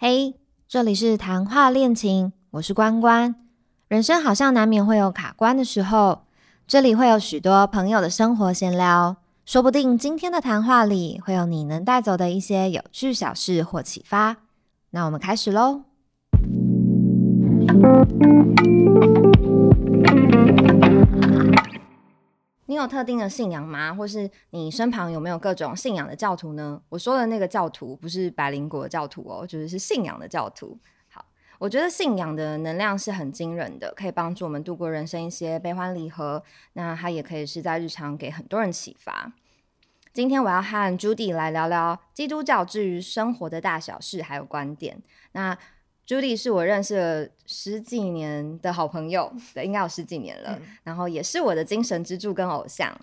[0.00, 0.36] 嘿，
[0.68, 3.34] 这里是谈话恋情，我是关关。
[3.88, 6.20] 人生好像难免会有卡关的时候，
[6.68, 14.36] 这里会有许多朋友的生活闲聊，说不定今天的谈话里会有你能带走的一些有趣小事或启发。
[14.90, 15.82] 那我们开始喽。
[22.78, 23.92] 你有特定的信仰吗？
[23.92, 26.80] 或是你身旁有没有各种信仰的教徒呢？
[26.88, 30.78] 我说的那个教徒不是百灵果教徒哦，就是是信仰的教徒。
[31.08, 31.24] 好，
[31.58, 36.40] 我觉得信仰的能量是很惊人的，可以帮助我们度过人生一些悲欢离合。
[36.74, 39.32] 那它也可以是在日常给很多人启发。
[40.12, 45.02] 今天我要和 Judy 来聊聊基督教至于生活的大小事还有观点。
[45.32, 45.58] 那
[46.08, 50.58] Judy 是我认识了十几年的好朋友，对，应该有十几年了。
[50.82, 52.98] 然后也是我的精神支柱跟偶像。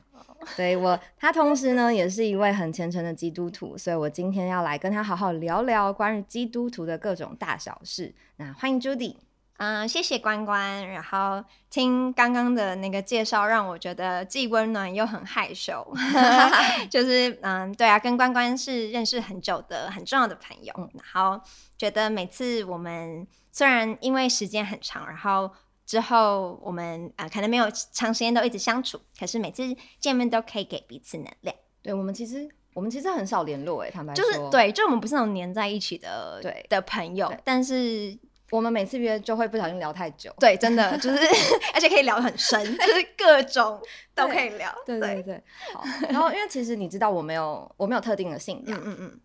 [0.58, 8.12] 对我，他同时呢也是一位很虔诚的基督徒，所以我今天要来跟他好好聊聊关于基督徒的各种大小事。
[8.38, 9.16] 那欢迎 Judy。
[9.58, 10.86] 嗯，谢谢关关。
[10.90, 15.86] 然后听刚刚的那个介绍，让我觉得既温暖又很害羞。
[16.92, 20.74] 就是嗯，对啊，跟关关是认识很久的很重要的朋友。
[20.94, 21.40] 然后
[21.78, 25.50] 觉得每次我们虽然因为时间很长，然后
[25.86, 29.64] 之后我们啊可能没有长时间都一直相处，可是每次
[30.02, 31.56] 见面都可以给彼此能量。
[31.82, 38.18] 对我们其实我们其实很少联络哎，坦白说，就是对，就我们不是那种黏在一起的对的朋友，但是。
[38.56, 41.18] 我们每次约就会不小心聊太久，对，真的就是，
[41.76, 43.82] 而且可以聊很深，就是各种
[44.14, 44.74] 都可以聊。
[44.86, 45.84] 对对对，好。
[46.10, 49.20] 然后因为其实你知道我没有我没有特定的信仰，嗯嗯，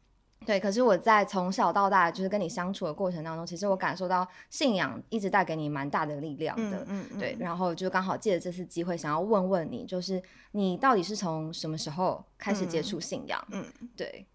[0.44, 0.58] 对。
[0.58, 7.36] 可是我在从小到大就是跟你相处的过程当中，其实我感受到信仰一直带给你蛮大的力量的，嗯嗯，对。
[7.38, 10.20] 然后就刚好借着这次机会，想要问问你，就是
[10.52, 13.42] 你到底是从什么时候开始接触信仰？
[13.52, 13.64] 嗯，
[13.96, 14.26] 对。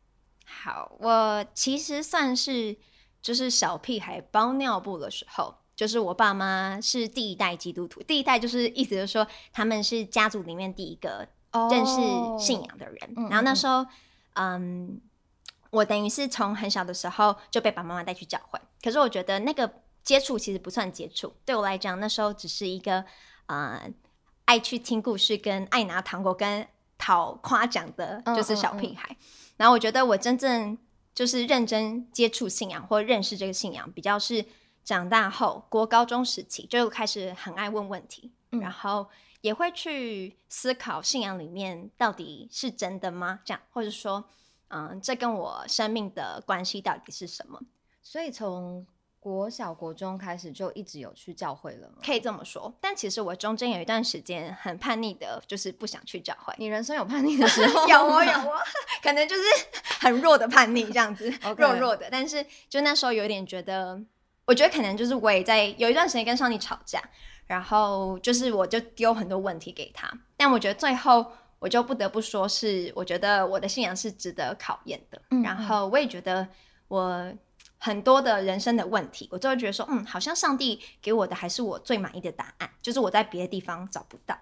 [0.45, 2.77] 好，我其实算是。
[3.25, 11.27] 就是小屁孩包尿布的时候，就是我爸妈是第一代基督徒，第一代就是意思就是说他们是家族里面第一个
[11.71, 11.95] 认识
[12.37, 13.27] 信仰的人。
[13.27, 13.83] 然后那时候，
[14.33, 15.01] 嗯，
[15.71, 18.59] 我等于是从很小的时候就被爸爸妈妈带去教会。
[18.79, 23.03] 可是我觉得那个接触其实不算接触，对我来讲那时候只是一个
[23.47, 23.91] 呃
[24.45, 26.67] 爱去听故事跟爱拿糖果跟
[26.99, 29.17] 讨夸奖的，就是小屁孩。
[29.57, 30.77] 然后我觉得我真正。
[31.15, 34.45] 就是认真接触信仰或认识这个信仰，比较是
[34.83, 39.07] 长大后国高中时期就开始很爱问问题，然后
[39.41, 43.39] 也会去思考信仰里面到底是真的吗？
[43.43, 44.25] 这样，或者说，
[44.67, 47.61] 嗯，这跟我生命的关系到底是什么？
[48.03, 48.85] 所以从。
[49.25, 51.95] 国小、国中开始就一直有去教会了吗？
[52.05, 56.53] 可以这么说，但其实我中间有一段时间很叛逆的，就是不想去教会。
[56.59, 57.85] 你人生有叛逆的时候？
[57.89, 58.61] 有啊有啊，
[59.01, 59.41] 可能就是
[59.99, 61.27] 很弱的叛逆这样子，
[61.57, 62.07] 弱弱的。
[62.11, 63.99] 但是就那时候有点觉得，
[64.45, 67.01] 我觉得可能就是我也在有一段时间跟上帝吵架，
[67.47, 70.07] 然后就是我就丢很多问题给他，
[70.37, 71.25] 但我觉得最后
[71.57, 75.19] 我就不得不说是，我觉得我的信仰是值得考验的。
[75.43, 76.47] 然后我也觉得
[76.89, 77.33] 我。
[77.85, 84.35] 很多的人生的问题，我就会觉得说，嗯，好像上帝给我的还是我最满意的答案，就是我在别的地方找不到。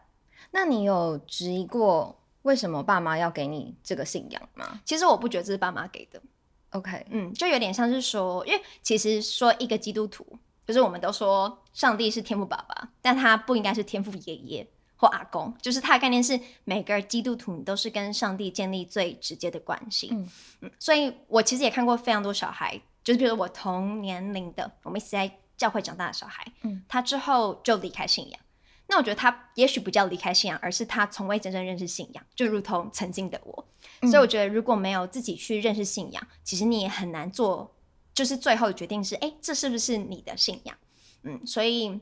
[0.51, 4.79] 那你有质疑过为什么爸妈要给你这个信仰吗？
[4.85, 6.21] 其实我不觉得这是爸妈给的。
[6.69, 10.25] OK，嗯，就有点像是说，因为其实说一个基督徒，
[10.65, 14.65] 就是我们都说上帝是天父爸爸，但他不应该是天父爷爷
[14.95, 20.07] 或阿公，就是他的概念是每个基督徒你都是跟上帝建立最直接的关系。
[20.13, 20.29] 嗯
[20.61, 22.79] 嗯，所以我其实也看过非常多小孩。
[23.03, 28.39] 就是比如我同年龄的，我们一起在教会长大的小孩，嗯，他之后就离开信仰。
[28.87, 33.65] 那我觉得他也许不叫离开信仰，而是他从未真正认识信仰，就如同曾经的我。
[34.01, 37.73] 所以我觉得如果没有自己去认识信仰，其实你也很难做，
[38.13, 40.75] 就是最后的决定是，哎，这是不是你的信仰？
[41.23, 41.99] 嗯，所以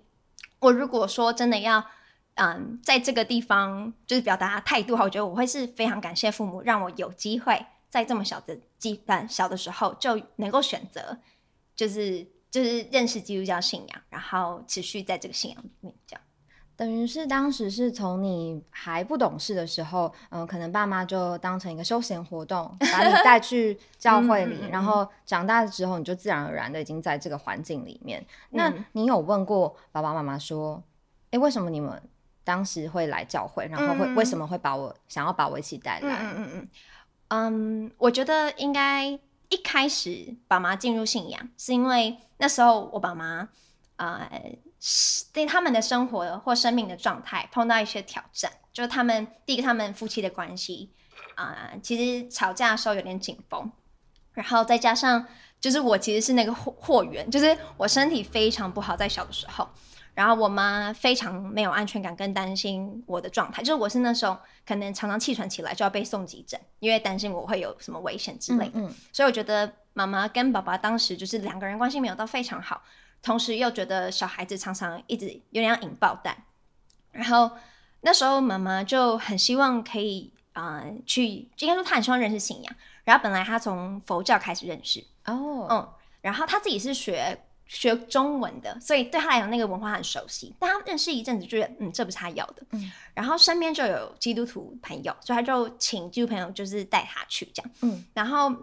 [0.59, 1.85] 我如果说真的要，
[2.35, 7.65] 嗯，在这个地方就是表达态度哈，我觉得我会是非常感谢父母，让我有机会。
[7.91, 11.19] 在这么小的基段小的时候就能够选择，
[11.75, 16.21] 就是就是认识基督教信仰，然后持续在这个信仰里面这样。
[16.77, 28.25] 等于是当时是从你还不懂事的时候，嗯，可能爸妈就当成一个休闲活动，把你带去 教会里，然后长大了之后，你就自然而然的已经在这个环境里面。
[28.51, 30.81] 那你有问过爸爸妈妈说，
[31.29, 32.01] 哎，为什么你们
[32.43, 36.17] 当时会来教会，然后会为什么会把我想要把我一起带来？
[36.23, 36.67] 嗯嗯嗯。
[37.33, 39.07] 嗯，我觉得应该
[39.47, 43.47] 一开始爸妈进入信仰，是因为那时候我爸妈
[43.95, 44.29] 呃，
[45.31, 50.91] 对他们的生活或生命的状态碰到一些挑战，就是他们第一个他们夫妻的关系
[51.35, 53.71] 啊，其实吵架的时候有点紧绷，
[54.33, 55.25] 然后再加上
[55.61, 59.69] 就是我其实是那个货货源，就是我身体非常不好，在小的时候，
[60.13, 64.37] 然后我妈非常没有安全感跟担心我的状态，就是我是那时候
[64.67, 68.71] 可能常常气喘起来就要被送急诊，因为担心我会有什么危险之类的。
[68.75, 72.81] 嗯所以我觉得妈妈跟爸爸当时就是两个人关系没有到非常好，
[73.21, 76.35] 同时又觉得小孩子常常一直有点像引爆弹，
[77.11, 77.49] 然后
[78.01, 82.75] 那时候妈妈就很希望可以啊、呃去，应该说她很希望认识信仰，
[83.05, 85.89] 然后本来她从佛教开始认识，哦，嗯，
[86.21, 87.39] 然后她自己是学。
[87.73, 90.53] 学中文的，所以对他来讲那个文化很熟悉。
[90.59, 92.61] 但他认识一阵子，就觉得嗯，这不是他要的。
[92.71, 97.71] 嗯然后身边就有基督徒朋友，所以他就请基督徒朋友就是带他去这样。
[97.81, 98.53] 嗯，然后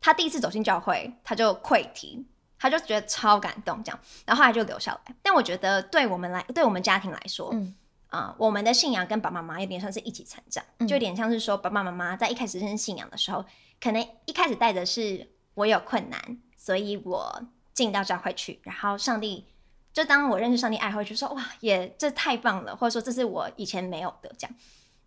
[0.00, 2.24] 他第一次走进教会，他就溃堤，
[2.58, 5.14] 他就觉得超感动这样，然后后来就留下来。
[5.22, 7.74] 但我觉得对我们来，对我们家庭来说，嗯
[8.08, 13.44] 啊、我们的信仰跟爸爸妈妈有点像是一起成长，嗯就有点像是说爸爸妈妈在一开始认识信仰的时候，
[13.78, 17.42] 可能一开始带的是我有困难，所以我
[17.74, 19.46] 进到教会去，然后上帝。
[19.92, 24.56] 就当我认识上帝爱后，就说哇，也这太棒了，或者说这是我以前没有的这样。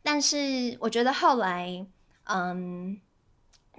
[0.03, 1.83] 但是我觉得后来，
[2.25, 3.01] 嗯，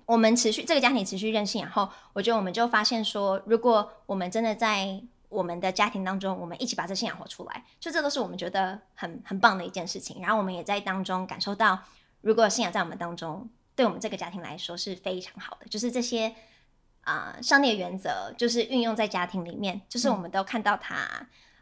[0.05, 10.21] 我们持续这个家庭持续任性，然后我觉得我们就发现说，如果我们真的在我们的家庭当中，我们一起把这信仰活出来，就这都是我们觉得很很棒的一件事情。
[10.21, 11.79] 然后我们也在当中感受到，
[12.21, 16.35] 如果信仰在我们当中，对我们这个家庭来说是非常好的，就是这些
[17.07, 21.07] 啊、呃上帝的原则，就是运用在家庭里面，就是我们都看到他，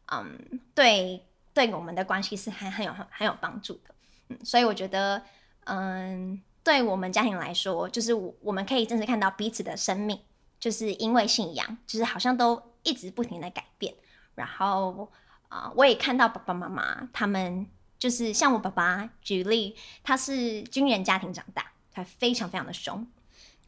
[0.06, 3.94] 嗯，对对我们的关系是很很有很很有帮助的。
[4.29, 5.23] 嗯，所以我觉得，
[5.64, 10.19] 嗯，对我们家庭来说，就是我我们可以真实看到彼此的生命，
[10.58, 13.94] 就是因为信仰，就是好像都一直不停的改变。
[14.35, 15.08] 然后
[15.50, 17.64] 啊、我也看到爸爸妈妈他们，
[17.96, 23.06] 就是像我爸爸举例，他是军人家庭长大，他非常非常的凶，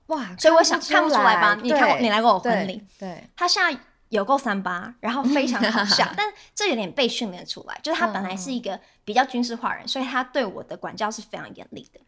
[0.07, 1.59] 哇，所以我想看不出来吧？
[1.63, 3.79] 你看过对你来过我婚礼，对，他现在
[4.11, 12.01] 有够三八，然后非常好笑， 但这有点被训练出来，就是他本来是一个比较军事化人，所以他对我的管教是非常严厉的。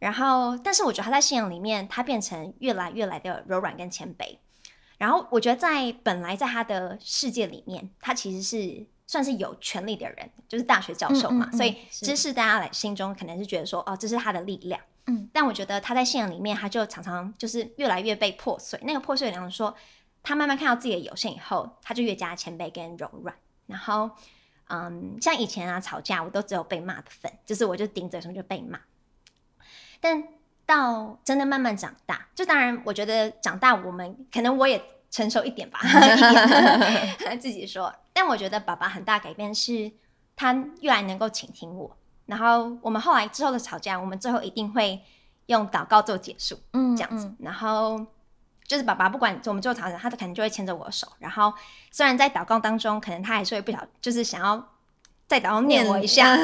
[0.00, 4.38] 然后，但是我觉得他在信仰里面，他变成越来越来的柔软跟谦卑。
[4.96, 14.80] 然后，我觉得在本来在他的世界里面，他其实是算是有权力的人，就是大学教授嘛，嗯嗯嗯所以是知识大家来心中可能是觉得说，哦，这是他的力量。
[15.06, 18.78] 嗯，但我觉得他在信仰里面，他就常常就是越来越被破碎。
[18.82, 19.74] 那个破碎，然后说，
[20.22, 23.34] 他慢慢看到自己的有限以后，他就越加谦卑跟柔软。
[23.66, 24.10] 然后，
[24.68, 28.78] 嗯，像以前啊吵架，我都只有被骂的份，就是我就顶嘴什么就被骂。
[30.00, 30.22] 但
[30.66, 34.80] 到真的慢慢长大，就当然我觉得长大我们可能我也
[35.10, 35.80] 成熟一点吧，
[37.18, 37.92] 一点 自己说。
[38.12, 39.90] 但我觉得爸爸很大改变是，
[40.36, 41.96] 他越来能够倾听我。
[42.30, 45.02] 然后我们后来之后的吵架，我们最后一定会
[45.46, 46.56] 用祷告做结束。
[46.72, 47.30] 嗯这样子。
[47.40, 48.06] 然后
[48.64, 51.08] 就是爸爸不管我们最后吵架，他可能就会牵着我的手。
[51.18, 51.52] 然后
[51.90, 54.64] 虽然在祷告当中，可能他还是会不小，就是想要
[55.26, 56.36] 再祷告念我一下，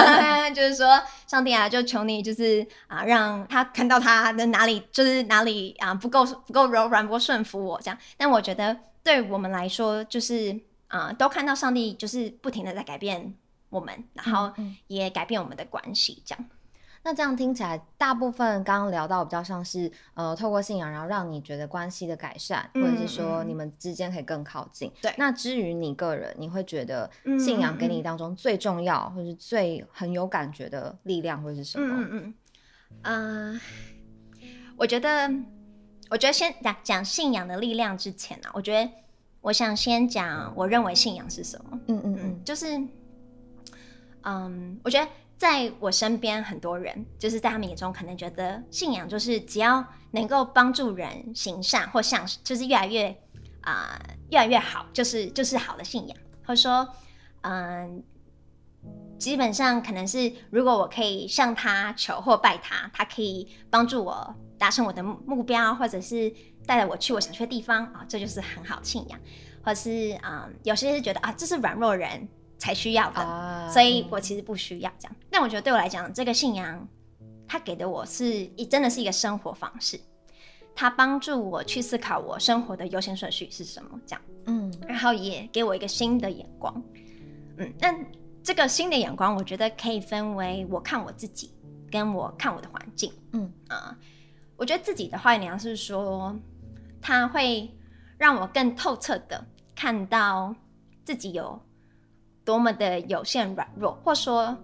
[0.50, 7.98] 就是说上帝啊，就求你就是啊，让他看到他的哪里就是哪里啊不够不够柔软，不够顺服我这样。
[8.16, 10.58] 但我觉得对我们来说，就是
[10.88, 13.34] 啊，都看到上帝就是不停的在改变。
[13.74, 16.44] 我们，然后嗯也改变我们的关系，这样。
[17.06, 24.90] 那这样听起来，大部分刚刚聊到比较像是呃，透过信仰，然后让你觉得关系的改善，嗯或者是说嗯你们之间可以更靠近。
[25.02, 31.94] 对那至于你个人，你会觉得嗯信仰给嗯你当中最重要，或是最很有感觉的力量会是什么？
[31.94, 32.34] 嗯嗯
[33.02, 33.60] 嗯，呃，
[34.76, 35.30] 我觉得，
[36.08, 38.90] 我觉得先讲讲信仰的力量之前啊，我觉得
[39.42, 41.78] 我想先讲我认为信仰是什么。
[41.88, 42.80] 嗯嗯嗯嗯，就是，
[44.24, 53.16] 嗯，我觉得在我身边很多人，就是在他们眼中可能觉得信仰就是只要能够帮助人行善或向，就是越来越
[53.62, 53.98] 啊、
[54.30, 56.88] 越来越好，就是就是好的信仰，或者说，
[57.42, 58.02] 嗯。
[59.16, 66.30] 基本上可能是，如果我可以向他求或拜他，他可以帮助我达成我的目标，或者是
[66.66, 69.18] 带着我去我想去的地方啊，这就是很好的信仰。
[69.62, 75.16] 或者是嗯，有些是觉得啊，这是软弱人才需要的，啊所以我其实不需要这样。
[75.30, 76.88] 但我觉得对我来讲，这个信仰
[77.46, 80.00] 它给的我是一真的是一个生活方式，
[80.74, 86.82] 它帮助我去思考我生活的优先顺序是什么，这样，嗯然后也给我一个新的眼光。
[87.56, 87.94] 嗯，那
[88.42, 91.52] 这个新的眼光，我觉得可以分为我看我自己，
[91.90, 93.12] 跟我看我的环境。
[93.32, 93.96] 嗯啊、
[94.56, 96.36] 我觉得自己的话，你要是说，
[97.00, 97.72] 它会
[98.18, 99.44] 让我更透彻的
[99.74, 100.54] 看到
[101.04, 101.60] 自己有
[102.44, 104.56] 多么的有限软弱，或说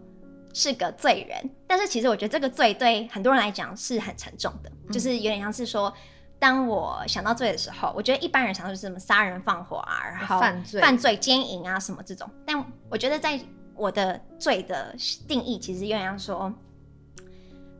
[0.52, 1.50] 是个罪人。
[1.66, 5.92] 但是其实我觉得这个罪对很多人来讲是很沉重的，就是有点像是说，
[6.38, 12.28] 当我想到罪的时候，我觉得一般人想到就是什么杀人放火啊，然后犯罪犯罪、奸淫啊什么这种。
[12.46, 13.40] 但我觉得在
[13.74, 14.94] 我的罪的
[15.26, 16.52] 定义，其实有点像说，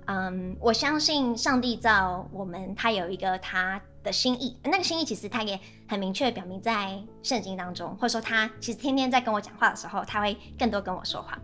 [0.07, 5.59] 嗯，我相信上帝造我们，他有一个他的心意，那个心意其实他也
[5.91, 11.37] 很明确表明在圣经当中，或者说他其实天天在跟我讲话的时候，他会更多跟我说话。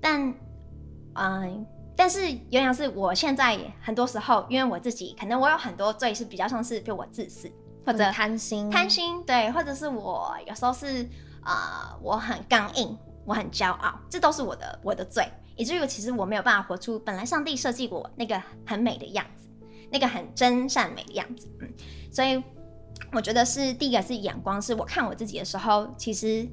[0.00, 0.34] 但，
[1.14, 1.66] 嗯。
[1.96, 7.48] 但是原来是我现在很多时候，因为我自己可能我有很多罪是比较像是就我自私
[7.86, 11.08] 或者贪心，贪心对，或者是我有时候是
[11.40, 19.48] 啊我很刚硬，我很骄傲，这都是我的我的罪，以至于其实我没有办法活出本来上帝设计我那个很美的样子，
[19.92, 21.72] 那个很真善美的样子，嗯，
[22.10, 22.42] 所以
[23.12, 26.48] 我觉得是第一个是眼光，是我看我自己的时候，其实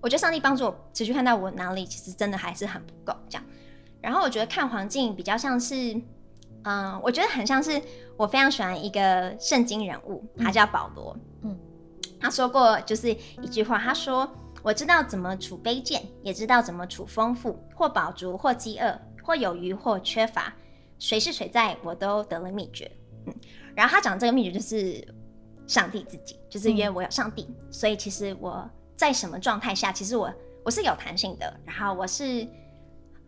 [0.00, 3.44] 我觉得上帝帮助我持续看到我哪里其实真的还是很不够这样。
[4.00, 6.00] 然后我觉得看环境比较像是，
[6.64, 7.80] 嗯，我觉得很像是
[8.16, 11.16] 我非常喜欢一个圣经人物，他叫保罗。
[11.42, 11.56] 嗯，
[12.18, 13.10] 他说过就是
[13.42, 14.30] 一句话，他说
[14.64, 20.52] ：“我知道怎么处卑贱，也知道怎么处丰富，或饱足，或饥饿，或有余，或缺乏。
[20.98, 22.90] 谁是谁在，我都得了秘诀。”
[23.26, 23.34] 嗯，
[23.74, 25.06] 然后他讲这个秘诀就是
[25.70, 30.32] 上帝自己，就是因为我有上帝，所以其实我在什么状态下，其实我
[30.64, 32.46] 我是有弹性的，然后我是。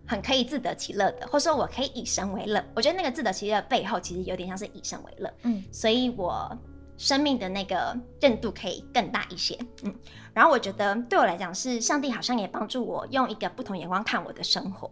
[0.05, 2.63] 很可以自得其乐的，或者说我可以以神为乐。
[2.75, 5.33] 我觉得那个自得其乐背后，其实有点像是以神为乐。
[5.43, 6.59] 嗯，所以我
[6.99, 9.57] 生命的那个韧度可以更大一些。
[9.85, 9.95] 嗯，
[10.35, 14.91] 然后我觉得对我来讲，是上帝好像也帮助我用一个不同眼光看我的生活。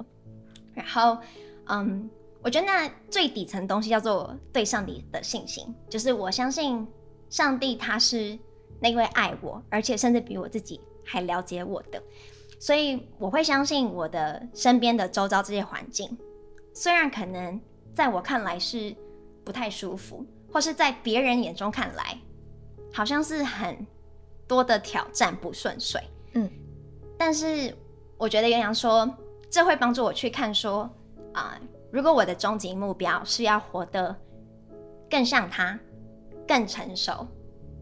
[0.74, 1.18] 然后，
[1.66, 2.08] 嗯，
[2.40, 6.86] 我觉得那最底层东西叫做对上帝的信心，就是我相信
[7.30, 8.38] 上帝他是
[8.80, 12.02] 那位爱我，而且甚至比我自己还了解我的。
[12.58, 16.18] 所以我会相信我的身边的周遭这些环境，
[16.74, 17.58] 虽然可能
[17.94, 18.94] 在我看来是
[19.42, 22.18] 不太舒服，或是在别人眼中看来
[22.92, 23.86] 好像是很
[24.46, 26.02] 多的挑战不顺遂，
[26.34, 26.50] 嗯，
[27.16, 27.74] 但是
[28.18, 29.08] 我觉得杨洋说
[29.48, 30.90] 这会帮助我去看说
[31.32, 31.58] 啊，
[31.90, 34.14] 如果我的终极目标是要活得
[35.08, 35.78] 更像他、
[36.50, 37.24] 更成熟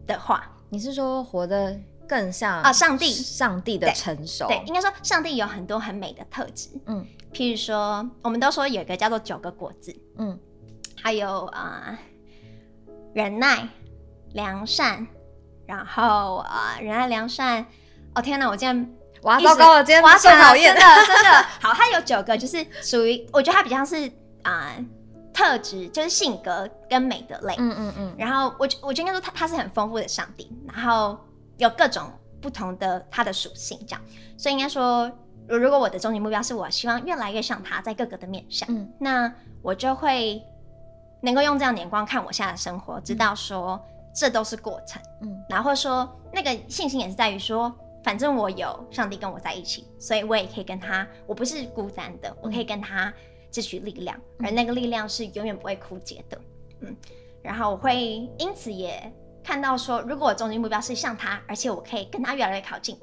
[0.05, 1.75] 的话，你是说活得？
[2.07, 10.39] 更像啊，上帝，上帝的成熟，对，应该说上帝有很多很美的特质，嗯，譬如说，我们都说有一个叫做九个果子，嗯，
[10.99, 11.95] 还有啊，
[13.13, 13.69] 忍耐、
[14.33, 15.05] 良善，
[15.67, 17.63] 然后啊，忍耐、良善，
[18.15, 24.11] 哦天哪，我竟然哇，糟糕了，今天哇，最讨厌的，真的，好，它有九个，就是属于，我觉得它比较是
[24.41, 24.75] 啊，
[25.39, 31.17] 特质，就是性格跟美的类，嗯嗯嗯，然后我我觉得应该说他他是很丰富的上帝，然后。
[31.59, 32.09] 有各种
[32.41, 34.01] 不同的他的属性，这样，
[34.37, 35.11] 所以应该说，
[35.45, 39.29] 如果我的终极目标是我希望越来越像他，在各个的面上，嗯，那
[39.61, 40.41] 我就会
[41.21, 43.77] 能够用这样的眼光看我现在的生活，知道说
[44.15, 47.69] 这都是过程，嗯，然后说那个信心也是在于说，
[48.05, 53.13] 反正我有上帝跟我在一起，所以我也可以跟他，我不是孤单的，我可以跟他
[53.51, 56.41] 汲取力量，而那个力量是永远不会枯竭的，
[56.81, 56.95] 嗯，
[57.41, 59.11] 然后我会因此也。
[59.41, 62.95] 看到说，如果我终极目标是像他，而且我可以跟他越来越靠近，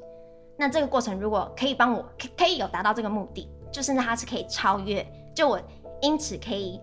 [0.57, 5.61] 那这个过程如果可以帮我，可可以有达到这个目的，就甚至他是可以超越，就我
[6.03, 6.79] 因此可以，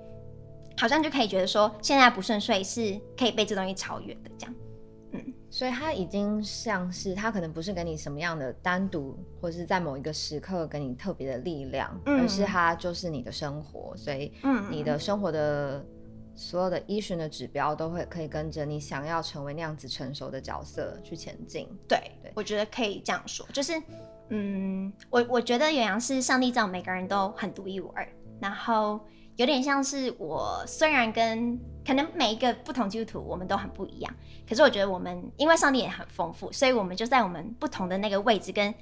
[0.75, 4.55] 好像就可以觉得说，现在不顺遂是可以被这东西超越的，这样，
[5.13, 15.85] 嗯，所以他已经像是他可能不是给你什么样的单独，或者是在某一个时刻给你特别的力量，而是他就是你的生活，所以，嗯，你的生活的。
[16.35, 21.69] 所有的依循的指标都会可以跟着你想要成为那样子成熟的角色去前进。
[21.87, 23.79] 对，对我觉得可以这样说，就是，
[24.29, 28.07] 嗯，我我觉得远洋是上帝造每个人都很独一无二，
[28.39, 28.99] 然后
[29.35, 34.15] 有点像是我虽然跟可能每一个不同基督徒我们都很不一样，
[34.47, 38.73] 可是我觉得我们因为上帝也很丰富，所以我们就在我们不同的那个位置跟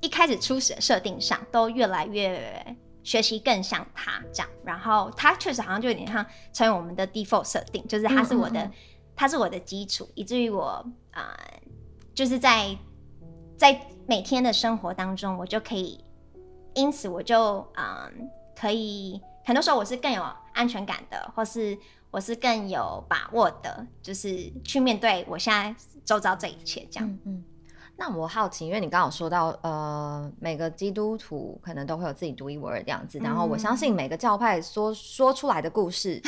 [0.00, 2.76] 一开始初始的设定上都越来越。
[3.06, 8.68] 学习更像他这样，然后他确实好像就有点像成为我们的 default 设定，就是他是我的，
[9.14, 11.38] 他是我的基础，以至于我啊，
[12.16, 12.76] 就是在
[13.56, 16.04] 在每天的生活当中，我就可以，
[16.74, 18.28] 因此我就嗯，
[18.58, 21.76] 可以很多时候我是更有安全感的，或是
[22.10, 27.44] 我是更有把握的，就是去面对我现在周遭这一切这样，嗯。
[27.98, 36.20] 那我好奇，因为你刚刚说到，呃，每个基督徒可能都会有自己独一无二的样子，然后我相信每个教派说说出来的故事，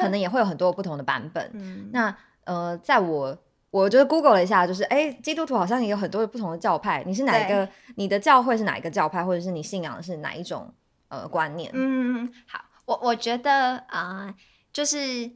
[0.00, 1.48] 可能也会有很多不同的版本。
[1.92, 2.12] 那
[2.42, 3.38] 呃，在我
[3.70, 7.04] 我就是 Google 了一下，就是哎，基督徒好像也有很多不同的教派。
[7.06, 7.68] 你是哪一个？
[7.94, 10.68] 你的教会是哪一个教派，或者是你信仰的是哪一种
[11.12, 11.70] 呃观念？
[11.74, 14.34] 嗯，好，我我觉得啊，
[14.72, 15.30] 就是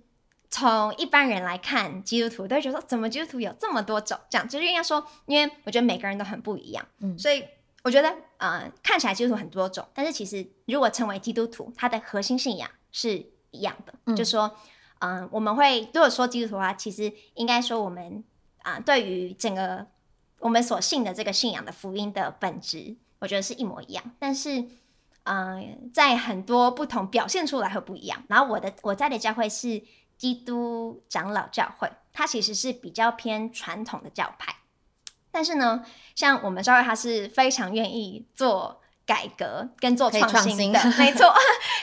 [0.49, 4.19] 从一般人来看基督徒，都会觉得说怎么基督徒有这么多种？
[4.31, 7.45] 这样就是应该说，因为我觉得每个人都很不一样，嗯所以
[7.85, 14.57] 我觉得呃，看起来基督徒很多种，但是其实如果成为基督徒，他的核心信仰是一样的，嗯就是说，
[15.01, 18.25] 嗯、我们会如果说基督徒的话，其实应该说我们
[18.63, 19.87] 啊、对于整个
[20.39, 24.65] 我们所信的这个信仰的福音的本质，我觉得是一模一样，但是。
[25.27, 28.23] 嗯，在很多不同表现出来会不一样。
[28.29, 29.83] 然后我的我在的教会是
[30.17, 34.55] 基督长老教会，它其实是比较偏传统的教派。
[35.31, 41.35] 但是呢，像我们教会，它是非常愿意做改革跟做创新的， 没错。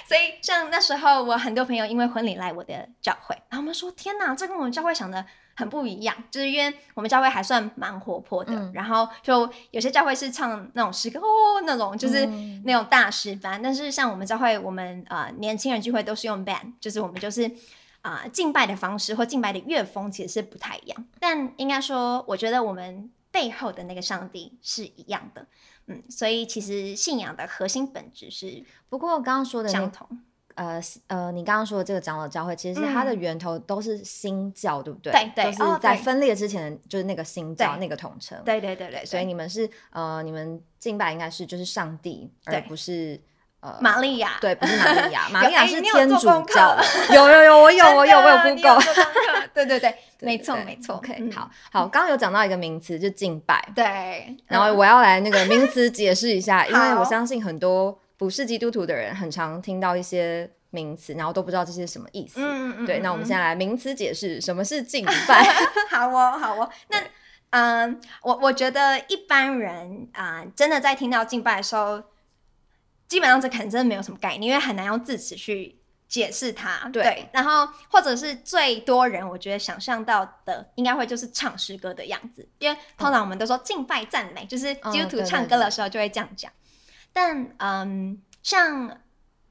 [0.08, 13.62] 所以像那时候，我很多朋友因为婚礼来我的教会，然后我们说：“天哪，这跟我们教会想的很不一样。”就是因为我们教会还算蛮活泼的，嗯然后就有些教会是唱那种诗歌哦，那种就是嗯那种大师班。
[13.62, 17.52] 但是像我们教会，我们呃年轻人聚会都是用 band，就是我们就是。
[18.04, 25.48] 啊、敬拜的方式或敬拜的乐风其实是不太一样，但应该说，我觉得我们背后的那个上帝是一样的，
[25.88, 30.20] 嗯，所以其实信仰的核心本质是不过刚刚说的相同，
[30.56, 35.12] 呃呃，你刚刚说的这个长老教会，其实是它的源头都是新教，对不对？
[35.12, 38.38] 嗯对对就是在分裂之前，就是那个新教那个统称。
[38.46, 43.20] 对对对对，所以你们是呃，你们敬拜应该是就是上帝，而对不是
[43.62, 46.78] 呃玛利亚，对，不是玛利亚， 玛利亚是天主教。
[47.14, 48.80] 有有有，我有我有我有 Google。
[49.54, 53.64] 对对 对，没错没错 OK，嗯好好，刚刚有讲到一个名词，就敬拜。
[53.76, 53.86] 对，
[54.28, 62.36] 嗯然后我要来那个名词解释一下，因为我相信很多不是基督徒的人，很常听到一些名词，然后都不知道这些什么意思。
[62.38, 65.44] 嗯嗯对，那我们现在在来名词解释什么是敬拜。
[65.92, 67.04] 好哦好哦，那
[67.50, 72.02] 嗯，我我觉得一般人啊、真的在听到敬拜的时候，
[73.10, 75.76] 基本上这可能真的没有什么概念，因为很难用字词去
[76.08, 76.88] 解释它。
[76.94, 86.50] 对然后或者是最多人我觉得想象到的，应该会就是唱诗歌的样子，因为通常我们都说敬拜赞美，就是基督徒唱歌的时候就会这样讲。
[87.14, 89.00] 但嗯，像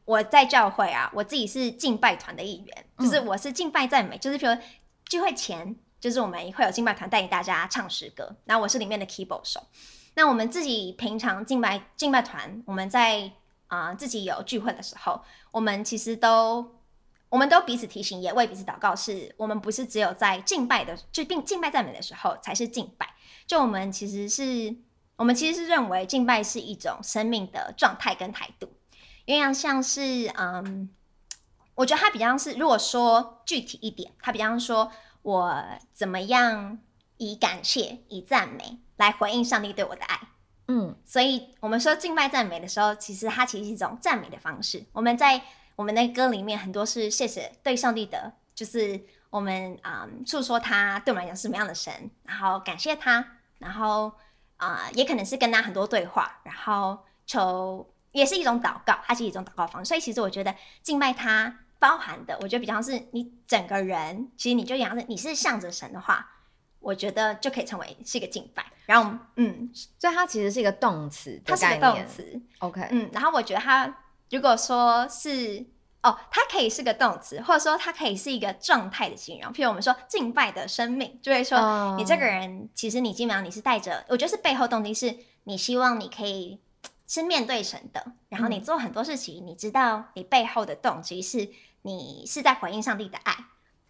[0.04, 4.52] 我在教会啊，我自己是敬拜团的一员，就是我是敬拜赞美，就是比如
[5.06, 9.62] 聚会前，就是我们会有敬拜团带领大家唱诗歌，然后我是里面的 keyboard 手。
[10.14, 13.30] 那我们自己平常敬拜敬拜团，我们在
[13.68, 15.22] 啊、呃自己有聚会的时候，
[15.52, 16.74] 我们其实都
[17.28, 23.08] 我们都彼此提醒，也为彼此祷告是，我们不是只有在敬拜的就并敬拜赞美的时候才是敬拜，
[23.46, 24.74] 就我们其实是
[25.16, 28.72] 我们其实是认为敬拜是一种生命的状态跟态度，
[29.24, 30.90] 因为像是嗯，
[31.74, 34.90] 我觉得它比较是，如果说具体一点，它比较说
[35.22, 36.78] 我怎么样
[37.18, 40.28] 以感谢、以赞美来回应上帝对我的爱。
[40.68, 44.84] 嗯所以我们说敬拜赞美的时候，其实它其实是一种赞美的方式。
[44.92, 45.42] 我们在
[45.76, 54.12] 我们的歌里面很多是谢谢对上帝的，就是我们啊、嗯诉说他对我们来讲是什么样的神，然后感谢他，然后
[54.66, 59.88] 啊、也可能是跟他很多对话，然后求也是一种祷告，它是一种祷告方式。
[59.88, 66.28] 所以其实我觉得敬拜它包含的，我觉得比较是你整个人，其实你就像是你是向着神的话。
[66.84, 69.70] 我觉得就可以成为是一个敬拜，然后嗯，
[70.00, 71.64] 所以它其实是一个动词它是。
[71.64, 73.98] 个动词，OK，嗯，然后我觉得它
[74.30, 75.64] 如果说是
[76.02, 79.52] 哦，它可以是个动词，或者说它可以是一个状态的形容。
[79.52, 86.58] 譬如我们说敬拜的生命，就会说、哦你这个人，其实你基本上你是带着，我觉得是背后动机是你希望你可以
[87.06, 91.48] 是面对神的，然后你嗯做很多事情，你知道你背后的动机是
[91.82, 93.36] 你是在回应上帝的爱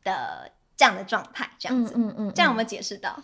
[0.04, 1.94] 的这样的状态，这样子。
[1.96, 3.18] 嗯嗯嗯，这样我嗯们解释到，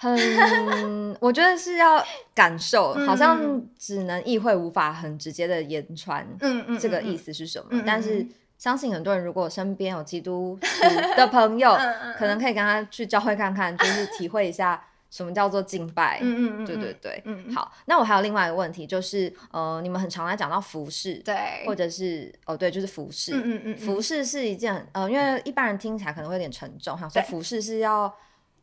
[0.00, 2.02] 很，我觉得是要
[2.34, 7.30] 感受，好嗯像只能意会，无法很直接的言传嗯嗯，这个意思。
[7.34, 7.66] 是什么。
[7.70, 11.76] 嗯嗯但是嗯相信很多人如果身边有基督徒的朋友，
[12.16, 16.18] 可能可以跟他去教会看看，就是体会一下什么叫做敬拜。
[16.22, 21.36] 嗯嗯嗯，对对对，嗯，嗯，好，那我还有另外一个问题，就是呃，你们很常来讲到服饰，对，
[21.66, 23.32] 或者是哦对，就是服饰。
[23.34, 28.12] 嗯嗯嗯，服饰是一件呃，因为一般人听起来可能会有点沉重，想说对服饰是要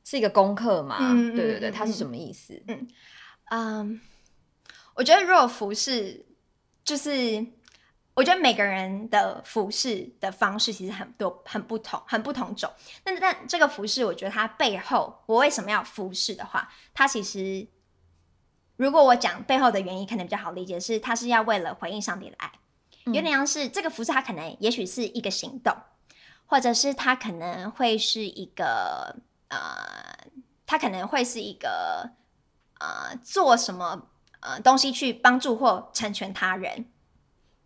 [0.10, 1.14] 是一个功课嘛？
[1.36, 2.64] 对对对，它是什么意思？
[3.52, 4.00] 嗯，
[4.96, 6.26] 我觉得如果服饰，
[6.86, 7.46] 就是
[8.14, 12.72] 我觉得每个人的服饰的方式其实很多很不同，很不同种。
[13.04, 17.68] 但是但这个服饰，我觉得它背后，我为什么要服饰的话，它其实
[18.78, 22.50] 如果我讲背后的原因，可能比较好理解，是它是要为了回应上帝的爱，
[23.04, 25.76] 嗯有点像是这个服饰，它可能也许是一个行动，
[26.46, 29.18] 或者是它可能会是一个
[29.50, 29.60] 呃，
[30.66, 32.12] 他可能会是一个
[32.80, 34.08] 呃做什么
[34.42, 36.86] 呃东西去帮助或成全他人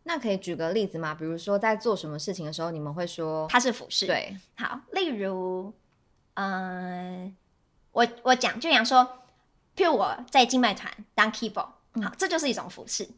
[0.04, 1.14] 那可以举个例子吗？
[1.14, 5.72] 比如说在做什么事情的时候，你们会说他是服饰。，对，好，例如，
[6.34, 7.36] 嗯、
[7.92, 9.20] 我我讲就讲说，
[9.76, 11.68] 譬如我在敬拜团当 keyboard，
[12.02, 13.10] 好，这就是一种服饰。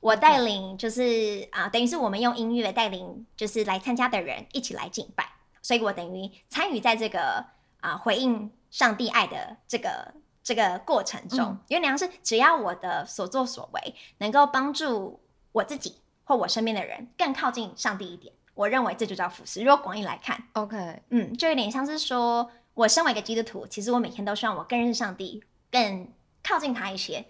[0.00, 7.44] 我带领就是啊、等于是我们用音乐带领，就是来参加的人一起来敬拜，所以我等于参与在这个
[7.84, 15.20] 啊、回应上帝爱的这个这个过程中嗯，因为良是只要我的所作所为能够帮助
[15.52, 19.60] 我自己或我身边的人更靠近上帝一点，我认为这就叫服饰。
[19.60, 26.08] 如果广义来看，OK，嗯，就有点像是说，我身为一个基督徒，其实我每天都希望我更认识上帝，更
[26.42, 27.26] 靠近他一些。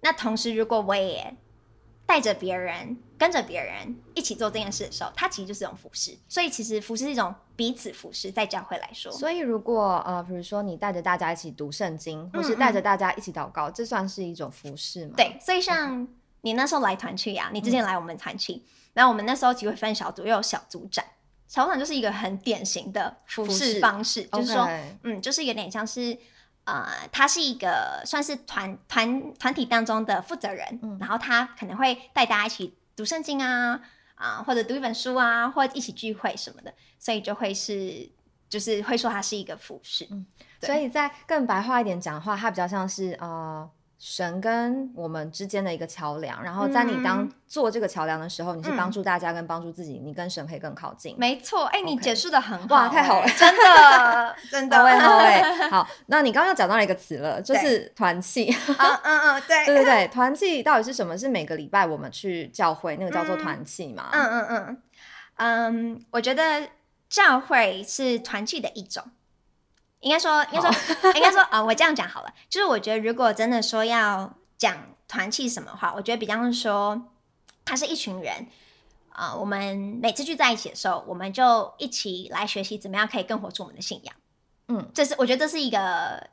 [0.00, 1.36] 那同时，如果我也
[2.06, 6.16] 带着别人、跟着别人一起做这件事的时候，它其实就是一种服饰。
[6.28, 15.14] 所以，其实服饰是一种彼此服饰，在教会来说，所以如果呃，比如说你带着大家一起读圣经，或是嗯带着大家一起祷告，这算是一种服饰吗？
[15.16, 16.06] 对，所以像
[16.42, 18.62] 你那时候来团契啊，你之前来我们团契，
[18.92, 21.04] 然后我们那时候集会分小组，又有小组长，
[21.48, 24.68] 小组长就是一个很典型的服饰方式，就是说
[25.04, 26.18] 嗯，就是有点像是，
[26.64, 33.80] 呃，他是一个算是团团团体当中的负责人，嗯然后他可能会带大家一起读圣经啊，
[34.14, 38.08] 啊、或者读一本书啊，或者一起聚会什么的，所以就会是，
[38.48, 40.26] 就是会说他是一个服饰，嗯
[40.60, 43.70] 所以在更白话一点讲的话，他比较像是呃。
[44.04, 51.14] 神跟我们之间的一个桥梁，然后在你当嗯做这个桥梁的时候，你是嗯帮助大家跟帮助自己，你跟神可以更靠近。
[51.16, 55.88] 没错，哎、你解释的很好、哇太好了哎真的 真的，好诶，好诶， 好。
[56.06, 58.52] 那你刚刚又讲到了一个词了，就是团契。
[58.66, 61.16] 嗯嗯嗯，对， 对对对，团契到底是什么？
[61.16, 64.08] 是每个礼拜我们去教会，那个叫做嗯团契嘛？
[64.10, 64.82] 嗯嗯嗯
[65.36, 66.68] 嗯，我觉得
[67.08, 69.04] 教会是团契的一种。
[70.02, 72.34] 应该说，应该说，应该说啊、我这样讲好了。
[72.48, 74.76] 就是我觉得，如果真的说要讲
[75.08, 77.00] 团契什么话，我觉得比方说，
[77.64, 78.48] 他是一群人，
[79.10, 84.14] 啊、我们每次聚在一起的时候，我们就一起来学习怎么样可以更活出我们的信仰。
[84.68, 85.78] 嗯，这是我觉得这是一个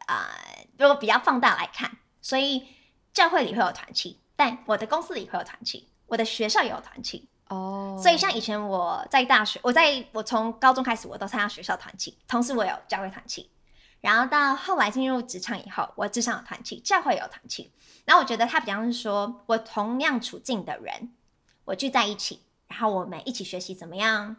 [0.08, 0.36] 啊、
[0.78, 2.68] 如果比较放大来看，所以
[3.14, 7.28] 教会里会有团契，但我的公司里会有团契，我的学校也有团契。
[7.50, 13.50] 哦，所以像以前我在大学，我在我从高中开始，我都参加学校团契，同时我有教会团契。
[14.02, 17.72] 然后到后来进入职场以后，我职场有团契，教会有团契。
[18.06, 21.12] 然后我觉得它比较是说，我同样处境的人，
[21.66, 24.38] 我聚在一起，然后我们一起学习怎么样，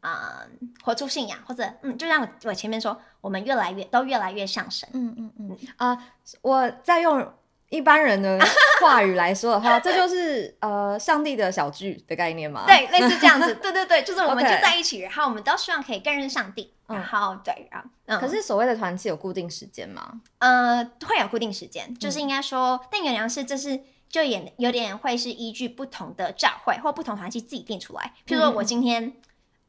[0.00, 0.46] 啊、
[0.82, 4.88] 活出信仰，或者嗯，就像我前面说，我们越来越都越来越像神。
[4.92, 6.12] 嗯嗯嗯啊、
[6.42, 7.32] 我在用
[7.70, 8.38] 一般人的
[8.82, 20.20] 话语来说的话， 这就是呃上帝的小聚的概念嘛。，对，类似这样子，对对对，就是我们就 在一起，然后我们都希望可以更认识上帝，嗯然后对，然后嗯，可是所谓的团契有固定时间吗？
[20.38, 28.12] 呃，会有固定时间，就是嗯应该说，但有良是这是就也有点会是依据不同的教会或不同团契自己定出来。
[28.26, 29.12] 譬如说我嗯今天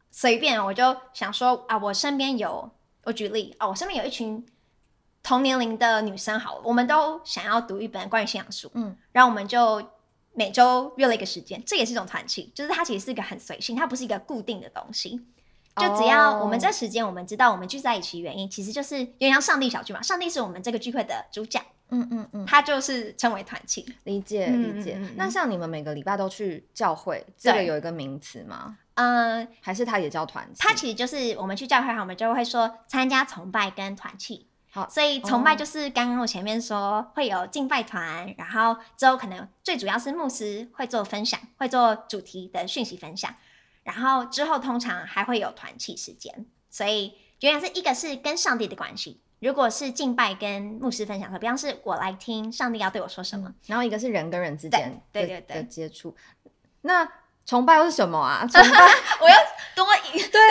[0.10, 2.72] 随便我就想说啊，我身边有，
[3.04, 4.44] 我举例啊，我身边有一群
[5.24, 9.82] 同年龄的女生，好了，我们都想要读一本关于信仰书，嗯，然后我们就
[10.34, 15.22] 每周约了一个时间，这也是一种团契，就是它其实是一个很随性，它不是一个固定的东西。
[15.78, 20.02] 就只要我们这哦时间，我们知道我们聚在一起的原因，其实就是因为像上帝小聚嘛。
[20.02, 23.86] 上帝是我们这个聚会的主角，嗯嗯嗯，他就是称为团契。
[24.04, 25.00] 理解嗯理解。
[25.16, 28.78] 那像你们每个礼拜都去教会，这个有一个名词吗？
[28.96, 30.60] 嗯、还是它也叫团契？
[30.60, 34.48] 它其实就是我们去教会，我们就会说参加崇拜跟团契。
[34.74, 43.36] 好所以崇拜哦就是刚刚我前面说会有敬拜团，然后之后可能最主要是牧师会做分享，会做主题的讯息分享，
[43.84, 46.46] 然后之后通常还会有团契时间。
[46.70, 56.16] 所以原来是一个是跟上帝的关系，如果是敬拜跟牧师分享的，比方是我来听上帝要对我说什么，嗯然后一个是人跟人之间的对对对的接触。
[56.84, 57.06] 那
[57.46, 58.48] 崇拜又是什么啊？
[58.48, 58.78] 崇拜，
[59.20, 59.36] 我要
[59.76, 59.94] 多多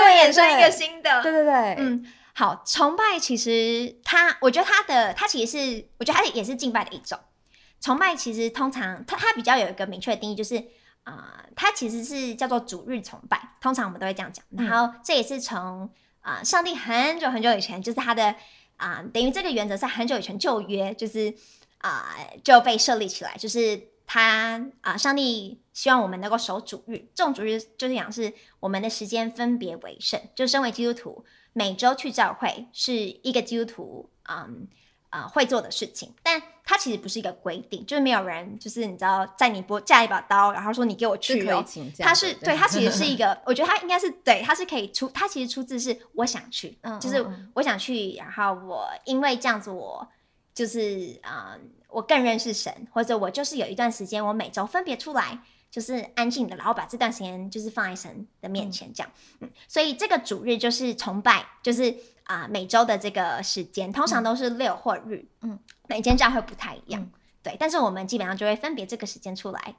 [0.08, 2.04] 衍生一个新的，对对对，嗯，
[2.40, 7.18] 好，崇拜其实它，我觉得它的它其实是，我觉得它也是敬拜的一种。
[7.82, 10.56] 崇拜其实通常它它比较有一个明确的定义，就是
[11.02, 14.42] 啊、呃它其实是叫做主日崇拜，通常我们都会这样讲。
[14.52, 15.84] 然后这也是从
[16.22, 18.34] 啊、呃上帝很久很久以前，就是他的
[18.78, 21.34] 啊、等于这个原则在很久以前旧约就是
[21.76, 31.22] 啊、就被设立起来，就是他啊、上帝希望我们能够守主日，这种主日就是讲是我们的时间分别为圣，就身为基督徒。
[31.52, 34.68] 每周去教会是一个基督徒，嗯
[35.08, 41.64] 啊、呃会做的事情，但它其实不是一个规定，就是没有人就是你知道在你脖架一把刀，然后说你给我去哦。
[41.66, 42.08] 请假的。
[42.08, 50.08] 它是对，它其实是一个， 我觉得它应该是对，它是可以出，它其实出自是我想去，嗯就是我想去，然后我因为这样子我
[50.54, 51.60] 就是啊、呃
[51.92, 59.12] 我更认识神，或者我就是有一段时间我每周分别出来，就是安静的，然后把这段时间就是放在神的面前这样。
[59.38, 65.24] 嗯，所以这个主日就是崇拜，就是啊、每周的这个时间，通常都是六或日。
[65.42, 67.00] 嗯嗯，每间教会不太一样。
[67.02, 69.74] 嗯对，但是我们基本上就会分别这个时间出来。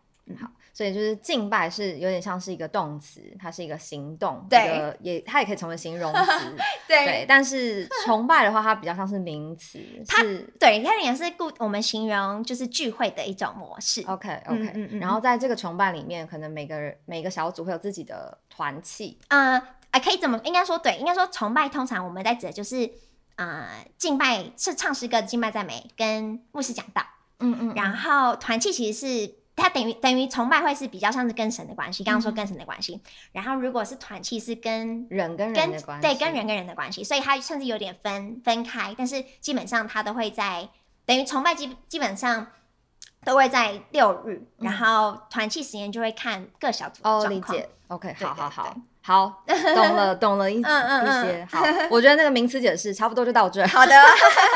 [0.74, 6.56] 所以就是敬拜是有点像是一个动词，它是一个行动，对也它也可以成为形容词，
[6.88, 7.26] 对。
[7.28, 10.24] 但是崇拜的话，它比较像是名词，它
[10.58, 14.02] 对，它也是故我们形容就是聚会的一种模式。
[14.08, 19.56] OK 嗯 OK、嗯嗯然后在这个崇拜里面，可能每个人每个小组会有自己的团契，啊
[19.92, 22.90] 啊，可以怎么应该说对，应该说崇拜通常我们在指的就是
[23.36, 27.04] 啊、呃敬拜是唱诗歌的敬拜赞美跟牧师讲道，
[27.40, 32.24] 嗯嗯然后团契其实是它等于等于崇拜会是比较像是跟神的关系，刚刚嗯。
[32.24, 40.70] 说跟神的关系，然后如果是团契是跟人跟人跟的关系，对跟人跟人的关系，所以它甚至有点分分开，但是基本上它都会在
[41.06, 42.48] 等于崇拜基基本上
[43.26, 47.56] 都会在六日，然后团契时间就会看各小组哦，状况。
[47.56, 47.70] 理解。
[47.88, 48.74] OK，好好好。
[48.74, 49.44] 对好，
[49.76, 51.48] 懂了懂了一 一些。
[51.52, 53.66] 好，我觉得那个名词解释差不多就到这。
[53.66, 53.94] 好的，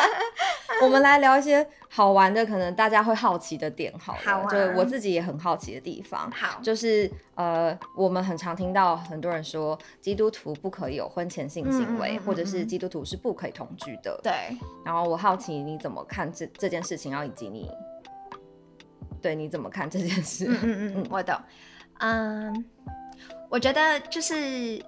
[0.83, 6.29] 我们来聊一些好玩的，可能大家会好奇的点好了，好啊就是我自己也很好奇的地方。
[6.31, 14.19] 好，就是呃，我们很常听到很多人说，基督徒不可以有婚前性行为，嗯嗯嗯嗯或者是基督徒是不可以同居的。
[14.21, 14.31] 对。
[14.85, 17.67] 然后我好奇你怎么看这这件事情，然后以及你
[19.23, 20.45] 对你怎么看这件事？
[20.47, 21.35] 嗯嗯嗯，我懂。
[21.97, 22.65] 嗯，
[23.55, 24.83] 我觉得就是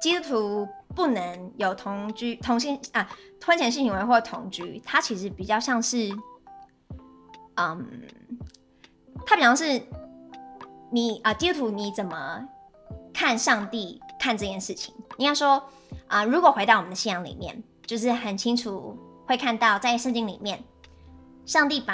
[0.00, 3.06] 基督徒不能有同居、同性啊
[3.44, 6.08] 婚前性行为或同居，它其实比较像是，
[7.56, 7.86] 嗯，
[9.26, 9.82] 它比较是
[10.90, 12.42] 你啊、基督徒你怎么
[13.12, 14.94] 看上帝看这件事情？
[15.18, 15.62] 应该说
[16.08, 20.64] 啊、如果回到我们的信仰里面，就是很清楚会看到在圣经里面，
[21.44, 21.92] 上帝把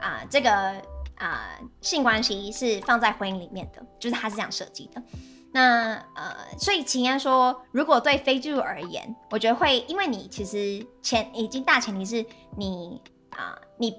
[0.00, 0.82] 啊、这个
[1.16, 5.02] 啊、性关系是放在婚姻里面的，就是他是这样设计的。
[5.52, 12.24] 那呃，所以秦安说，如果对非基督而言，我觉得会，因为你其实前已经大前提是
[12.56, 13.00] 你
[13.30, 13.94] 啊、你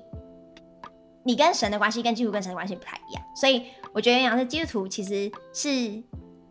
[1.23, 6.01] 你跟神的关系跟基督徒跟神的关系不太一样，所以我觉得杨是基督徒其实是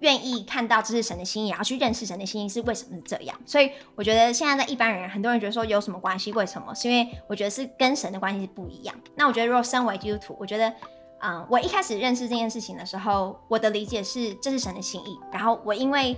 [0.01, 3.39] 愿意看到这是神的心意，然后去认识神的心意是为什么是这样。
[3.45, 6.33] 所以我觉得现在在一般人，很多人觉得说有什么关系？
[6.33, 6.75] 为什么？
[6.75, 8.95] 是因为我觉得是跟神的关系是不一样。
[9.15, 10.73] 那我觉得如果身为基督徒，我觉得。
[11.19, 16.15] 嗯，我一开始认识这件事情的时候，我的理解是这是神的心意，然后我因为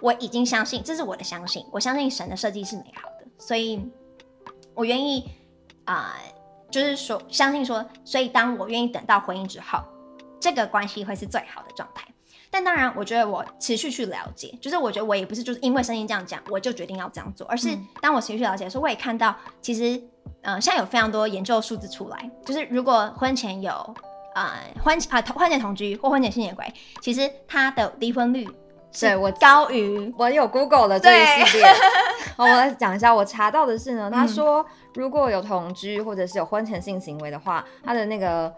[0.00, 3.84] 我已经相信，这是我的相信，我相信神的设计是美好的，所以
[4.72, 5.28] 我愿意
[5.84, 6.16] 啊、
[6.70, 9.80] 就是说相信说，所以当我愿意等到婚姻之后，
[10.38, 12.06] 这个关系会是最好的状态。
[12.50, 20.02] 但当然，我觉得我持续去了解，就是我觉得我也不是就是因为声音这样讲，我就决定要这样做，而是嗯当我持续了解的时候，我也看到其实，
[20.42, 23.72] 呃，现在有非常多研究数字出来，就是如果婚前有
[24.34, 24.50] 呃
[24.82, 28.44] 婚啊同婚前同居或婚前性行为，其实他的离婚率
[28.92, 31.66] 是对我高于我有 Google 的这一系列，
[32.36, 33.14] 好，我来讲一下。
[33.14, 38.52] 我查到的是呢，嗯他说如果有同居或者是有婚前性行为的话，他的那个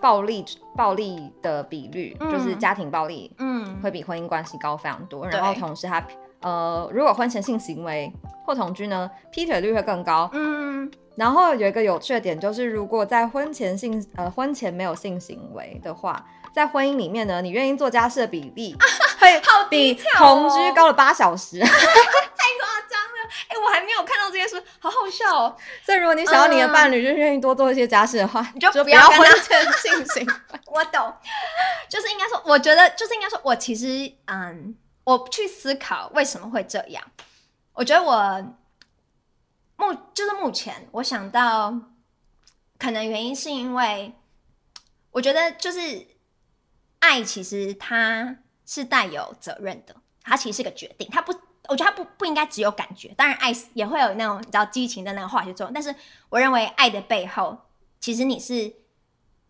[0.00, 0.44] 暴力
[0.76, 5.26] 暴力的比率，嗯就是家庭暴力嗯会比婚姻关系高非常多。
[5.26, 6.02] 然后同时他
[6.40, 8.12] 呃，如果婚前性行为
[8.46, 10.30] 或同居呢，劈腿率会更高。
[10.32, 18.76] 嗯然后有一个有趣的点就是，如果在婚前性呃婚前没有性行为的话，在婚姻里面呢，你愿意做家事的比例
[19.18, 21.60] 会 好比同居高了八小时。
[23.68, 25.56] 哎、我还没有看到这件事，好好笑哦。
[25.84, 30.60] 所以如果你想要你的伴侣就愿意多做一些家事的话，你就就不要跟他婚前性行为。
[30.66, 31.14] 我懂，
[31.88, 37.04] 就是应该说，我觉得就是应该说，我其实嗯，我去思考为什么会这样。
[37.74, 38.56] 我觉得我
[39.76, 41.74] 目就是目前我想到，
[42.78, 44.14] 可能原因是因为
[45.10, 46.06] 我觉得就是
[47.00, 51.32] 爱其实它是带有责任的，它其实是个决定，它不。
[51.68, 55.94] 我觉得他不不应该只有感觉，当然爱也会有那种你知道激情的那个化学作用，但是
[56.30, 57.56] 我认为爱的背后，
[58.00, 58.72] 其实你是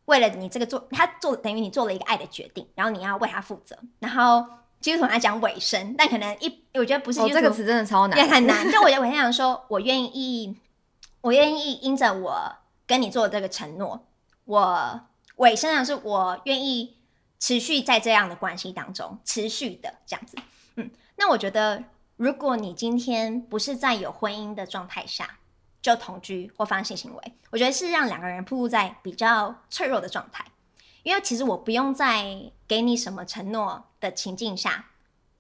[0.06, 3.78] 为了你这个做，他做等于你做了一个爱的决定，然后你要为他负责。
[4.00, 4.44] 然后
[4.80, 8.66] 基督徒来讲尾声，但可能一我觉得不是这个词真的超难，也很难。
[8.70, 10.56] 就我觉得我很想说，我愿意，
[11.20, 14.06] 我愿意因着我跟你做的这个承诺，
[14.44, 15.00] 我
[15.36, 16.96] 尾声上是我愿意
[17.38, 20.36] 持续在这样的关系当中持续的这样子。
[20.76, 21.84] 嗯，那我觉得
[22.18, 25.38] 如果你今天不是在有婚姻的状态下
[25.80, 30.44] 就同居或发生性行为，我觉得是让两个人暴露在比较脆弱的状态。
[31.04, 34.86] 因为其实我不用在给你什么承诺的情境下，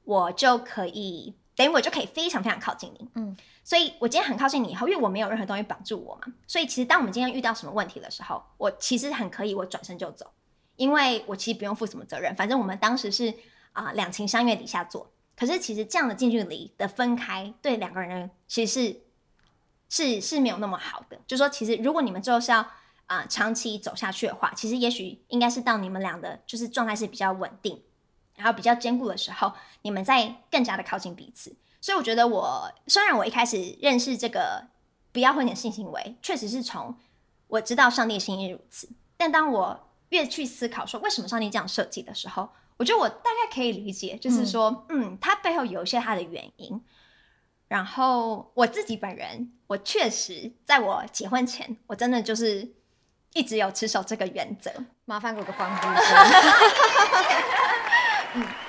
[0.04, 3.08] 我就可以等于我就可以非常非常靠近你。
[3.16, 10.30] 嗯，所以我今天很靠近你以后，因为我没有任何东西绑住我嘛，所以其实当我们今天遇到什么问题的时候，我其实很可以我转身就走，
[10.76, 13.34] 因为我其实不用负什么责任，反正我们当时是
[13.72, 15.10] 啊、两情相悦底下做。
[15.38, 19.00] 可是其实这样的近距离的分开，对两个人其实是
[19.88, 21.16] 是是没有那么好的。
[21.28, 22.66] 就说其实如果你们最后是要
[23.06, 27.80] 啊、长期走下去的话，其实也许应该是到你们俩的就是状态是比较稳定，
[28.34, 31.54] 然后比较坚固的时候，你们再更加的靠近彼此。
[31.80, 34.66] 所以我觉得我虽然我一开始认识这个
[35.12, 36.96] 不要婚前性行为，确实是从
[37.46, 46.82] 我知道上帝心意如此，但当我越去思考说为什么上帝这样设计的时候，我觉得我大概可以理解，就是说，嗯，它背后有一些它的原因。
[47.66, 52.72] 然后我自己本人，我确实在我结婚前，我真的就是
[53.34, 54.72] 一直有持守这个原则。
[55.04, 56.16] 麻烦给我个欢呼声。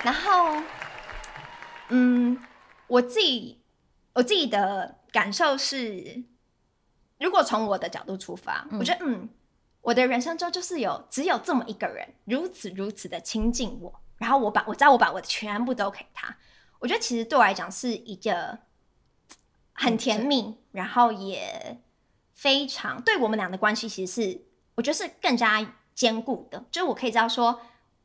[0.04, 0.62] 然后，
[1.88, 2.38] 嗯，
[2.88, 3.62] 我自己
[4.12, 6.24] 我自己的感受是，
[7.18, 9.28] 如果从我的角度出发，我觉得，嗯，
[9.82, 16.36] 我的人生中就是有只有这么一个人，如此如此的亲近我，然后我把我知道我把我的全部都给他，
[16.78, 18.60] 我觉得其实对我来讲是一个
[19.72, 21.82] 很甜蜜，然后也
[22.34, 24.44] 非常对我们俩的关系，其实是
[24.76, 27.60] 我觉得是更加坚固的，就是我可以知道说。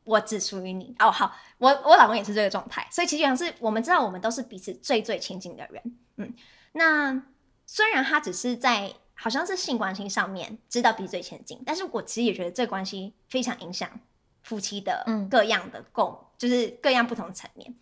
[0.06, 0.94] 我只属于你。
[1.00, 5.82] 哦，好，我我老公也是这个状态，所以其实讲是我们知道我们都是彼此最最亲近的人，
[6.18, 6.32] 嗯，
[6.74, 7.24] 那
[7.66, 13.98] 虽然他只是在好像是性关系上面知道彼此最亲近，但是我其实也觉得这个关系非常影响
[14.46, 17.74] 夫妻的嗯各样的共，就是各样不同层面，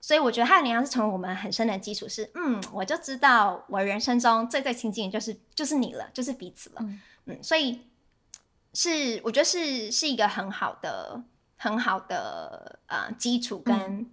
[0.00, 7.80] 所以我觉得他的力量是从我们很深的基础是，嗯，我就知道我人生中最最亲近的就是就是你了，就是彼此了，嗯嗯所以
[8.72, 11.22] 是我觉得是是一个很好的。
[11.62, 14.10] 很好的呃基础，跟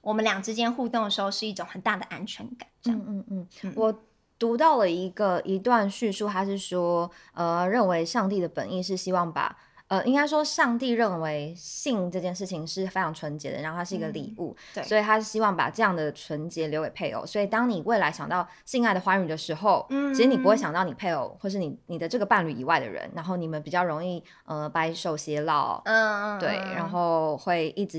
[0.00, 2.66] 我们俩之间互动的时候是一种很大的安全感。
[2.80, 3.94] 这样，嗯嗯嗯我
[4.38, 9.54] 读到了一个一段叙述，他是说，呃，认为上帝的本意是希望把，
[9.88, 17.24] 呃，应该说上帝认为性这件事情是非常纯洁的，然后它是一个礼物，对所以他是希望把这样的纯洁留给配偶。
[17.24, 27.98] 所以当你未来想到性爱的欢愉的时候，嗯其实你不会想到你配偶或是你你的这个伴侣以外的人，然后你们比较容易呃白首偕老，嗯，对，然后会一直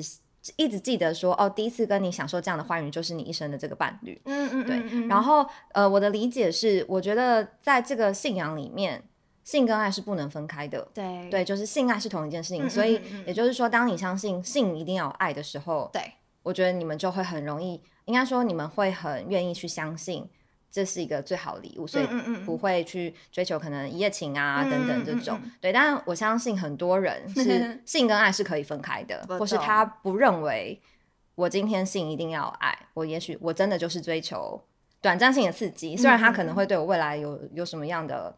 [0.55, 4.19] 一直记得说，哦，第一次跟你享受这样的欢愉就是你一生的这个伴侣。
[4.25, 9.03] 嗯嗯，对然后呃，我的理解是，我觉得在这个信仰里面，
[9.49, 10.87] 性跟爱是不能分开的。
[10.93, 16.03] 对对，就是性爱是同一件事情，嗯所以也就是说，当你相信性一定要有爱的时候，对，
[16.43, 20.23] 我觉得你们就会很容易，应该说你们会很愿意去相信
[20.69, 22.05] 这是一个最好的礼物，所以
[22.45, 25.41] 不会去追求可能一夜情啊、嗯等等嗯这种。
[25.59, 30.79] 对，但我相信很多人是 性跟爱是可以分开的，或是他不认为
[31.33, 34.61] 我今天性一定要有爱，我也许我真的就是追求
[35.01, 38.35] 短暂性的刺激，虽然他可能会对我未来有有什么样的。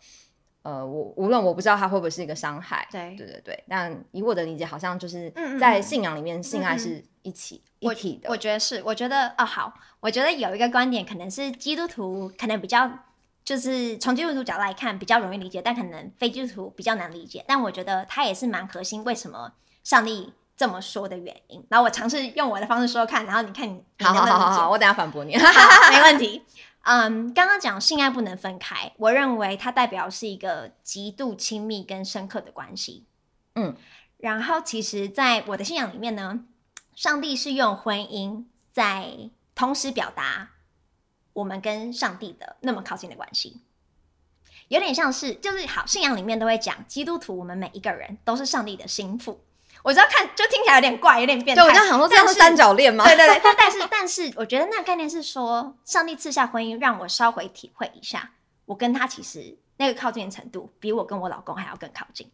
[0.63, 8.29] 呃，我无论我不知道它会不会是一个伤害，对对对对，但以我的理解，好像就是在信仰里面，性爱是一起我一体的。
[8.29, 12.89] 我觉得是，我觉得哦好，我觉得有一个观点可能是基督徒可能比较。
[13.43, 17.43] 就是从基督徒角度来看比较容易理解，但可能非基督徒比较难理解。
[17.47, 19.51] 但我觉得它也是蛮核心，为什么
[19.83, 21.65] 上帝这么说的原因。
[21.67, 25.35] 然后我尝试用我的方式说说看，然后你看你好好好好，我等下反驳你。
[25.35, 26.43] 没问题。
[26.83, 33.05] 嗯，刚刚讲性爱不能分开，我认为它代表是一个极度亲密跟深刻的关系。
[33.53, 33.75] 嗯，
[34.17, 36.45] 然后其实，在我的信仰里面呢，
[36.95, 40.51] 上帝是用婚姻在同时表达
[41.33, 43.61] 我们跟上帝的那么靠近的关系。
[44.69, 49.39] 有点像是，就是好信仰里面都会讲，基督徒我们每一个人都是上帝的心腹。
[49.83, 51.63] 我知道看就听起来有点怪，有点变态。
[51.63, 53.03] 对，我刚想说这样是三角恋吗？
[53.05, 58.31] 对对对，但但是 但是，我觉得那个概念是说，上帝赐下婚姻，让我稍微体会一下，
[58.65, 62.29] 我跟他其实那个靠近的程度，比我跟我老公还要更靠近。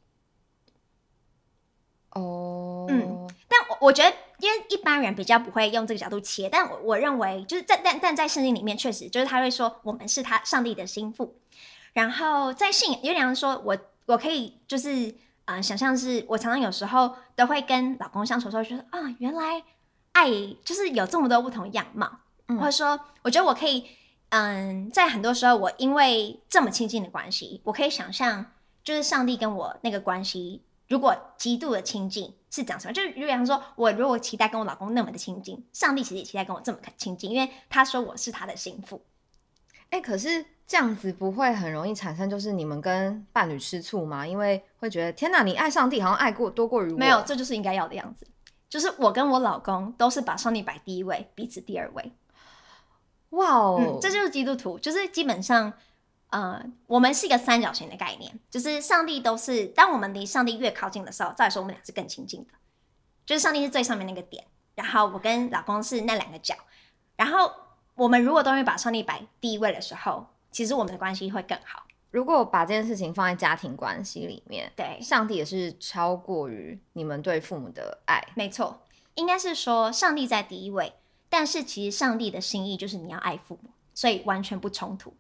[2.12, 11.38] 哦，嗯但我我觉得，因为一般人比较不会用这个角度切，但我我认为，就是在但但在圣经里面，确实就是他会说，我们是他上帝的心腹。
[11.94, 15.16] 然后在信有点像说我我可以就是
[15.48, 19.64] 呃想象是我常常有时候都会跟老公相处的时候，觉得啊，原来
[20.12, 20.30] 爱
[20.64, 23.86] 就是有这么多不同样貌，嗯或者说我觉得我可以
[24.30, 28.46] 嗯，在很多时候我因为这么亲近的关系，我可以想象
[28.84, 30.62] 就是上帝跟我那个关系。
[30.90, 32.94] 如果极度的亲近是长什么？
[32.94, 39.02] 就是如果说，我如果期待跟我老公那么的亲近，上帝其实也期待跟我这么亲近，因为他说我是他的心腹。
[39.90, 44.28] 哎、可是这样子不会很容易产生就是你们跟伴侣吃醋吗？
[44.28, 46.98] 因为会觉得天哪，你爱上帝好像爱过多过于我。
[46.98, 48.28] 没有，这就是应该要的样子。
[48.68, 52.12] 就是我跟我老公都是把上帝摆第一位，彼此第二位。
[53.30, 55.72] 哇哦，嗯，这就是基督徒，就是基本上
[56.32, 62.50] 呃，我们是一个三角形的概念，就是上帝都是当我们离上帝越靠近的时候，照理说我们俩是更亲近的，
[63.26, 64.44] 就是上帝是最上面那个点，
[64.76, 66.56] 然后我跟老公是那两个角，
[67.16, 67.50] 然后
[67.96, 70.28] 我们如果都会把上帝摆第一位的时候，
[70.58, 71.84] 其实我们的关系会更好。
[72.10, 78.28] 如果把这件事情放在家庭关系里面，对，上帝也是超过于你们对父母的爱。
[78.34, 78.82] 没错，
[79.14, 80.94] 应该是说上帝在第一位，
[81.30, 85.14] 但是其实上帝的心意就是你要爱父母，所以完全不冲突。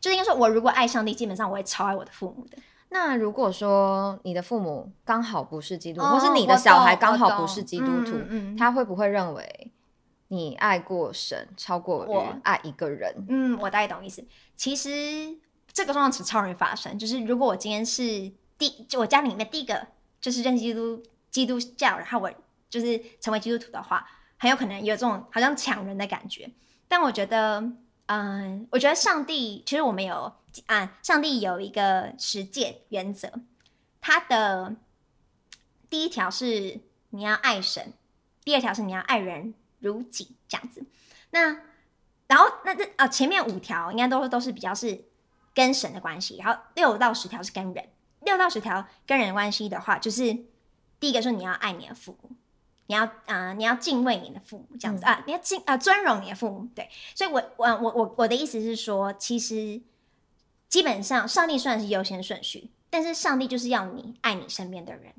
[0.00, 2.56] 就是应该说，我如果爱上帝，基本上我会超爱我的父母的。
[2.88, 9.69] 那如果说你的父母刚好不是基督徒，哦或是你的小孩刚好不是基督徒，嗯嗯嗯他会不会认为
[10.32, 13.12] 你爱过神超过我爱一个人？
[13.28, 14.24] 嗯，我大概懂意思。
[14.54, 15.36] 其实
[15.72, 19.88] 这个状况只超容易发生，就是如果我今天是第，就我家里面第一个
[20.20, 22.32] 就是认识基督基督教，然后我
[22.68, 24.06] 就是成为基督徒的话，
[24.38, 26.48] 很有可能有这种好像抢人的感觉。
[26.86, 27.72] 但我觉得，
[28.06, 30.32] 嗯，我觉得上帝其实我们有
[30.66, 33.32] 啊，上帝有一个实践原则，
[34.00, 34.76] 他的
[35.88, 36.78] 第一条是
[37.10, 37.92] 你要爱神，
[38.44, 40.84] 第二条是你要爱人如己，这样子。
[41.30, 41.62] 那
[42.28, 45.04] 然后那这啊前面五条应该都都是比较是
[45.52, 47.88] 跟神的关系，然后六到十条是跟人。
[48.20, 50.36] 六到十条跟人的关系的话，就是
[51.00, 52.30] 第一个说你要爱你的父母，
[52.86, 56.68] 你要啊、呃你要敬畏你的父母这样子、啊，你要敬啊、尊荣你的父母。
[56.74, 59.80] 对，所以我我我我我的意思是说，其实
[60.68, 65.14] 基本上上帝虽然是优先顺序，但是上帝就是要你爱你身边的人，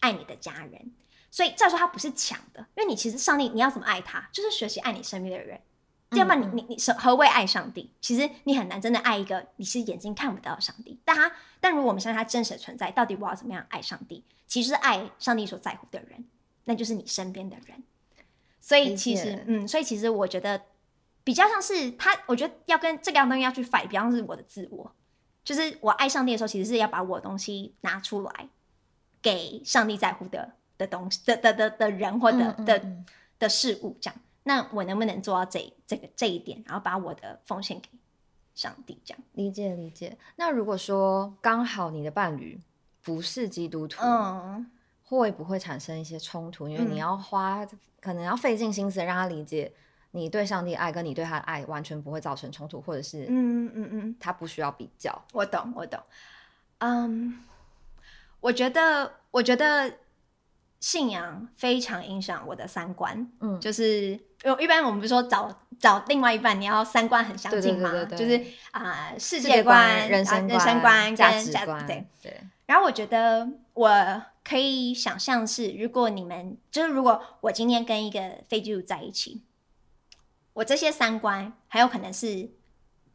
[0.00, 0.92] 爱你的家人。
[1.32, 5.60] 所以再说他不是抢的，因为你其实上帝你要怎么爱他，就是学习爱你身边的人。
[6.10, 7.90] 要不然你你你是何谓爱上帝？
[8.02, 11.00] 其实你很难真的爱一个你是眼睛看不到的上帝。
[11.06, 14.22] 但他但如果我们相信他真实的存在，到底我要怎么样爱上帝？
[14.46, 16.22] 其实是爱上帝所在乎的人，
[16.64, 17.82] 那就是你身边的人。
[18.60, 20.60] 所以其实嗯，所以其实我觉得
[21.24, 24.94] 比较像是他，我觉得要跟这个样东西要去 fight，比较像是我的自我，
[25.42, 28.50] 就是我爱上帝的时候，其实是要把我的东西拿出来
[29.22, 30.52] 给上帝在乎的
[30.82, 33.04] 的东西的的的的人或的的
[33.38, 34.20] 的事物这样。
[34.44, 37.88] 那我能不能做到这这个这一点，然后把我的奉献给
[38.54, 39.22] 上帝这样？
[39.34, 40.18] 理解理解。
[40.36, 42.60] 那如果说刚好你的伴侣
[43.02, 44.68] 不是基督徒，嗯，
[45.04, 46.68] 会不会产生一些冲突？
[46.68, 47.64] 因为嗯你要花，
[48.00, 49.72] 可能要费尽心思让他理解
[50.10, 55.24] 你对上帝爱跟你对他的爱完全不会造成冲突，或者是嗯嗯嗯，他不需要比较。
[55.32, 56.00] 我懂我懂。
[56.78, 57.38] 嗯，
[58.40, 59.98] 我觉得我觉得
[60.82, 63.30] 信仰非常影响我的三观。
[63.40, 64.08] 嗯，就是
[64.42, 72.06] 因为一般我们不是说找找另外一半，你要三观很相近嘛，对对对对就是啊、世世界观、人生啊人生观、价值观，对。
[72.20, 79.44] 对，然后我觉得我可以想象是，如果你们就是如果我今天跟一个非基督徒在一起，
[80.54, 82.50] 我这些三观很有可能是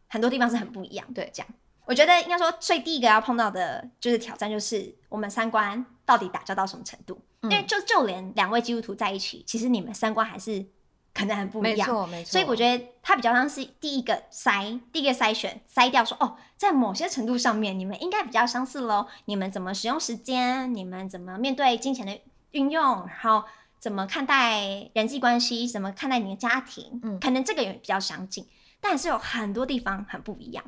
[0.07, 1.05] 很多地方是很不一样。
[1.13, 1.49] 对这样
[1.86, 7.22] 我觉得应该说最第一个要碰到的就是挑战，就是我们三观到底打交道什么程度？
[7.41, 10.65] 嗯因为就就连两位基督徒在一起，其实你们三观还是
[11.13, 11.88] 可能很不一样。
[11.88, 12.31] 没错没错。
[12.31, 19.07] 所以我觉得他比较像是第一个筛，第一个筛选筛掉说，哦，在某些程度上面，你们应该比较相似喽。
[19.25, 20.73] 你们怎么使用时间？
[20.73, 22.19] 你们怎么面对金钱的
[22.51, 23.05] 运用？
[23.07, 23.43] 然后
[23.79, 25.67] 怎么看待人际关系？
[25.67, 26.99] 怎么看待你的家庭？
[27.03, 28.47] 嗯可能这个也比较相近，
[28.81, 30.63] 但是有很多地方很不一样。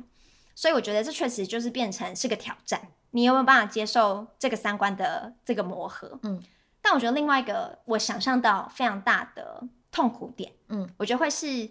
[0.54, 6.18] 所以我觉得这确实就是变成是个挑战，你有没有办法接受这个三观的这个磨合？
[6.22, 6.42] 嗯，
[6.82, 10.52] 但我觉得另外一个我想象到非常大的痛苦点。
[10.68, 11.70] 嗯，我觉得会是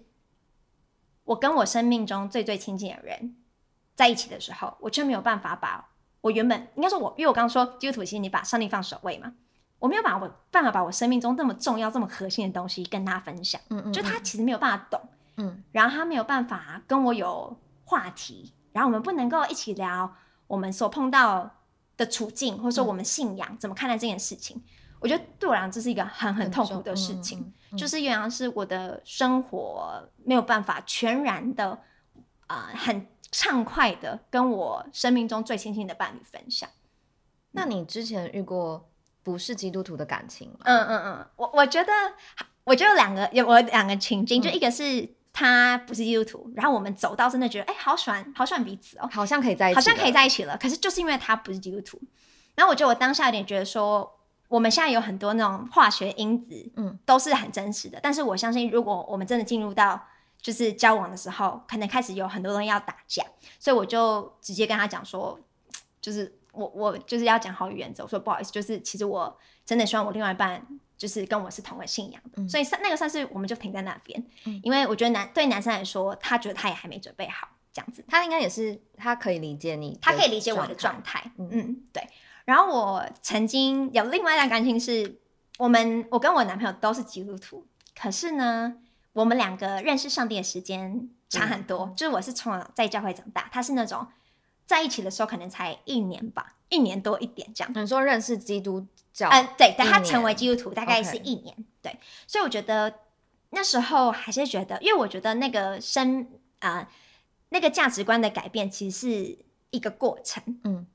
[1.23, 3.35] 我跟我生命中最最亲近的人
[3.95, 5.89] 在一起的时候，我却没有办法把
[6.21, 9.33] 我原本应该说我，因为我刚刚说基督徒其实你把上帝放首位嘛，
[9.79, 15.01] 我没有把我办法把我生命中这么重要、这么核心的东西跟他分享，嗯嗯，就他其实没有办法懂，
[15.37, 20.13] 嗯然后他没有办法跟我有话题，然后我们不能够一起聊
[20.47, 21.55] 我们所碰到
[21.95, 24.61] 的处境，或者说我们信仰、怎么看待这件事情。
[24.99, 31.69] 我觉得对我来讲，这是一个很很痛苦的事情。，嗯嗯嗯就是原来是我的生活没有办法全然的
[32.47, 36.67] 啊、呃很畅快的跟我生命中最亲近的伴侣分享。
[37.51, 38.89] 那你之前遇过
[39.21, 40.57] 不是基督徒的感情吗？
[40.63, 41.91] 嗯嗯嗯，我我觉得
[42.63, 50.11] 我觉得有两个有我有两个情境，嗯就一个是他不是基督徒，然后我们走到真的觉得哎、好喜欢好喜欢彼此哦，好像可以在一起，好像可以。
[50.11, 50.57] 在一起了。
[50.57, 52.01] 可是就是因为他不是基督徒，
[52.55, 54.18] 然后我觉得我当下有点觉得说，
[54.49, 57.97] 我们现在有很多那种化学因子，嗯，都是很真实的。
[58.03, 60.05] 但是我相信，如果我们真的进入到
[60.41, 63.23] 就是交往的时候，可能开始有很多东西要打架，
[63.57, 65.39] 所以我就直接跟他讲说，
[66.01, 70.67] 就是我我就是要讲好语原则，我说不好意思，就是其实我真的希望我另外一半。
[70.99, 78.03] 就是跟我是同个信仰的，嗯所以算那个算是我们就停在那边，嗯因为我觉得男对男生来说，他觉得他也还没准备好，这样子。
[78.05, 81.31] 他应该也是，他可以理解你，他可以理解我的状态。
[81.37, 82.03] 嗯嗯，对。
[82.49, 85.19] 然后我曾经有另外一段感情是，
[85.59, 87.63] 我们我跟我男朋友都是基督徒，
[87.95, 88.75] 可是呢，
[89.13, 91.93] 我们两个认识上帝的时间差很多。
[91.95, 94.07] 就是我是从小在教会长大，他是那种
[94.65, 97.71] 在一起的时候可能才一年吧，一年多一点这样。
[97.75, 98.83] 你说认识基督
[99.13, 99.29] 教？
[99.29, 101.55] 嗯，对，但他成为基督徒大概是一年。
[101.83, 102.91] 对，所以我觉得
[103.51, 106.27] 那时候还是觉得，因为我觉得那个生
[106.61, 106.89] 啊
[107.49, 109.37] 那个价值观的改变其实是
[109.69, 110.59] 一个过程。
[110.63, 110.87] 嗯。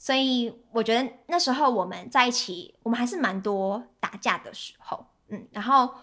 [0.00, 5.94] 所以我觉得那时候我们在一起，我们还是蛮多打架的时候，嗯，然后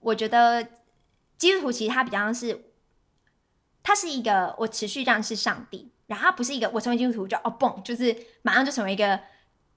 [0.00, 0.60] 我觉得
[1.38, 2.72] 基督徒其实他比较像是，
[3.80, 9.20] 他是一个我持续这样是上帝，然后他不是一个我成为基督徒就哦嘣，就是马上就成为一个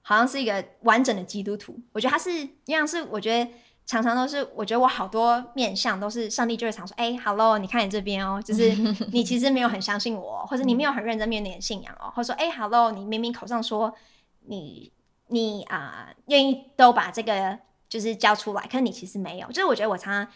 [0.02, 1.78] 好像是一个完整的基督徒。
[1.92, 3.50] 我觉得他是一样是，我觉得。
[3.88, 8.70] 常常都是，我觉得我好多面相都是上帝就会常说，哎，hello，你看你这边哦， 就是
[9.12, 13.94] 你其实没有很相信我， 或者你没有很认真面对你的信仰哦， 或者说，哎，hello，你明明口上说
[14.40, 14.92] 你
[15.28, 17.58] 你啊愿意都把这个
[17.88, 19.48] 就是交出来，可是你其实没有。
[19.48, 20.30] 就是我觉得我常常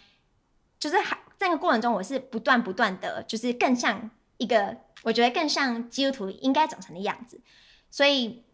[0.80, 7.38] 就是还在那个过程中，我是不断不断的就是更像一个，我觉得更像基督徒应该长成的样子。
[7.90, 8.44] 所以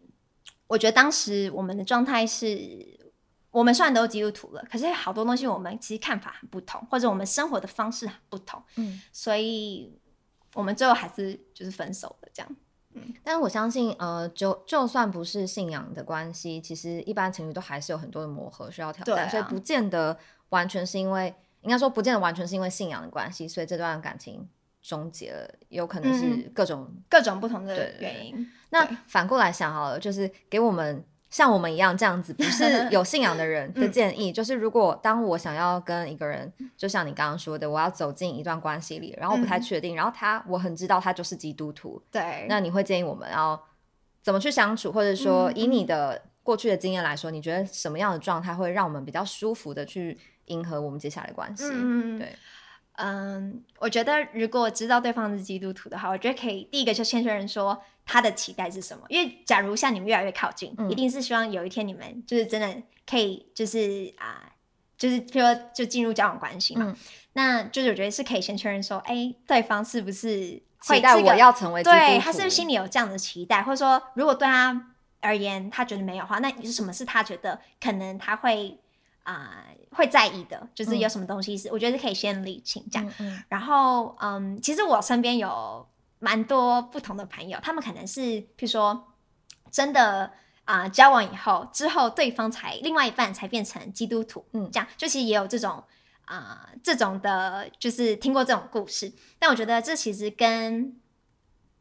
[0.67, 2.98] 我觉得当时我们的状态是。
[3.51, 9.99] 我们虽然都是基督徒了，可是好多东西我们其实看法很不同，或者我们生活的方式很不同，嗯，所以
[10.53, 12.55] 我们最后还是就是分手了这样。
[12.93, 20.15] 嗯，但是我相信，呃，就就算不是信仰的关系，其实一般情侣都还是有很多的磨合需要挑战，所以不见得
[20.49, 24.47] 完全是因为，应该说不见得完全是因为信仰的关系，所以这段感情
[24.81, 28.47] 终结了，有可能是各种各种不同的原因。
[28.69, 31.03] 那反过来想好了，就是给我们。
[31.29, 43.61] 像我们一样这样子，不是 有信仰的人的建议，就是如果当我想要跟一个人，就像你刚刚说的，我要走进一段关系里，然后我不太确定，然后他我很知道他就是基督徒，对，那你会建议我们要
[44.23, 51.67] 怎么去相处，或者说以你的过去的经验来说，你觉得什么样的状态会让我们比较舒服的去迎合我们接下来的关系？
[52.17, 52.35] 对。
[53.01, 59.05] 嗯，我觉得如果知道对方是基督徒的话，我觉得可以第一个就先确认说他的期待是什么。
[59.07, 64.51] 因为假如像你们越来越靠近，一定是希望有一天你们就是真的可以，就是啊，
[64.97, 66.93] 就是说就进入交往关系嘛。
[67.33, 78.77] 那就是我觉得是可以先确认说，哎，对方是不是期待我要成为对，他是不是心里有这样的期待，或者说如果对他而言他觉得没有的话，那你是什么是他觉得可能他会。
[79.29, 83.13] 啊，会在意的，就是有什么东西是，我觉得是可以先理清这样。
[83.47, 89.13] 然后，嗯，其实我身边有蛮多不同的朋友，他们可能是，譬如说，
[89.69, 90.31] 真的
[90.65, 95.83] 啊，交往以后之后，对方才另外一半才变成基督徒，嗯，这样，就其实也有这种
[96.25, 99.13] 啊，这种的，就是听过这种故事。
[99.37, 100.99] 但我觉得这其实跟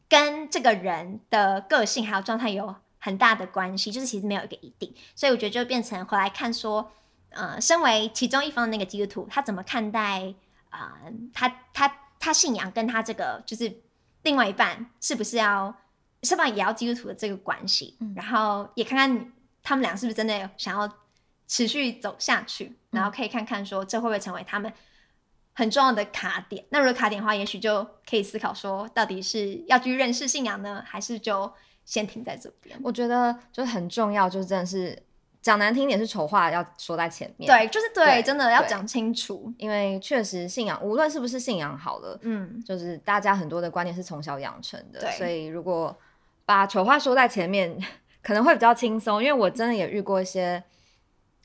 [0.07, 6.93] 跟这个人的个性还有状态有很大的关系，就是其实没有一个一定，所以我觉得就变成回来看说。
[7.31, 10.35] 呃，身为其中一方的那个基督徒，他怎么看待
[10.71, 10.99] 啊？
[11.35, 13.83] 他他他信仰跟他这个就是
[14.23, 15.77] 另外一半是不是要
[16.23, 17.99] 是不是也要基督徒的这个关系？
[18.17, 20.91] 然后也看看他们俩是不是真的想要
[21.47, 24.73] 持续走下去，然后可以看看说这会不会成为他们
[25.53, 26.65] 很重要的卡点？
[26.71, 31.53] 那如果卡点的话，也许就可以思考说，到底是要去认识信仰呢，还是就
[31.85, 32.81] 先停在这边？
[32.83, 35.03] 我觉得就很重要，就是真的是。
[35.49, 45.99] 讲难听点是丑话要说在前面，对，就是对，真的要讲清楚，因为确实信仰，无论是不是信仰好了，嗯，就是大家很多的观念是从小养成的，所以如果
[46.45, 47.75] 把丑话说在前面，
[48.23, 49.25] 可能会比较轻松。
[49.25, 50.63] 因为我真的也遇过一些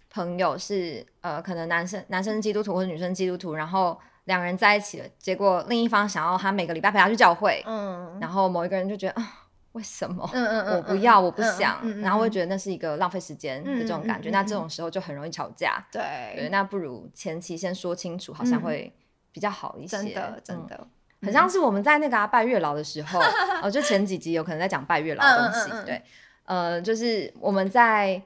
[0.10, 9.40] 朋友是，呃，可能男生男生基督徒或者女生基督徒，然后两人在一起了，结果另一方想要他每个礼拜陪他去教会，嗯，然后某一个人就觉得啊。
[9.74, 10.28] 为什么？
[10.34, 14.30] 嗯嗯嗯，我不要，我不想，然后会觉得那是一个浪费时间的这种感觉。
[14.30, 15.86] 那这种时候就很容易吵架。
[15.92, 16.02] 对
[16.36, 18.92] 对，那不如前期先说清楚，好像会
[19.32, 19.98] 比较好一些。
[19.98, 20.88] 真的真的，
[21.22, 23.20] 很像是我们在那个拜月老的时候，
[23.62, 25.86] 哦，就前几集有可能在讲拜月老的东西。
[25.86, 26.02] 对，
[26.46, 28.22] 呃，就是我们在。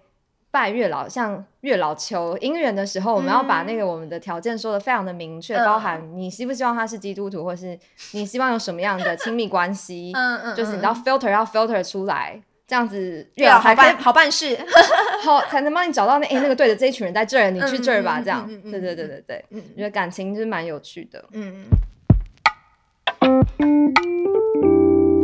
[0.50, 7.78] 拜月老，像月老求姻缘的时候，我们要把那个我们的条件说的非常的明确，包含你希不希望他是基督徒，或是
[8.14, 14.58] 你希望有什么样的亲密关系， 嗯嗯，就是你要 filter 要 filter 出来，这样子月老好办好办事，
[15.24, 21.78] 好才能帮你找到那哎那个对的这一群人在这儿，你去这儿吧，这样，对对对对对，嗯，觉得感情就是蛮有趣的，嗯嗯。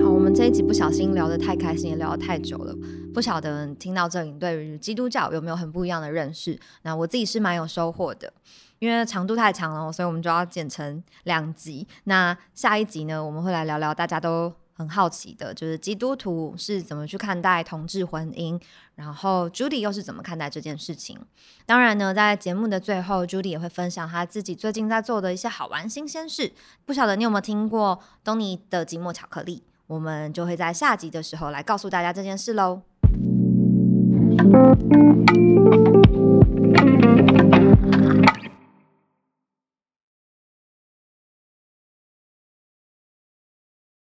[0.03, 2.75] 好，我们这一集不小心聊得太开心，也聊得太久了。
[3.13, 6.59] 不晓得听到这里，对于基督教有没有很不一样的认识？
[6.81, 8.31] 那我自己是蛮有收获的，
[8.79, 11.87] 因为长度太长了，所以我们就要剪成两集。
[12.05, 18.59] 那下一集呢，我们会来聊聊大家都很好奇的，就是基督徒是怎么去看待同志婚姻，
[18.95, 21.19] 然后 Judy 又是怎么看待这件事情。
[21.65, 26.51] 当然呢，在节目的最后，Judy 也会分享他自己最近在做的一些好玩新鲜事。
[26.85, 29.63] 不晓得你有没有听过东尼的寂寞巧克力？
[29.85, 32.81] 我们就会在下集的时候来告诉大家这件事喽。
[34.39, 36.02] うん。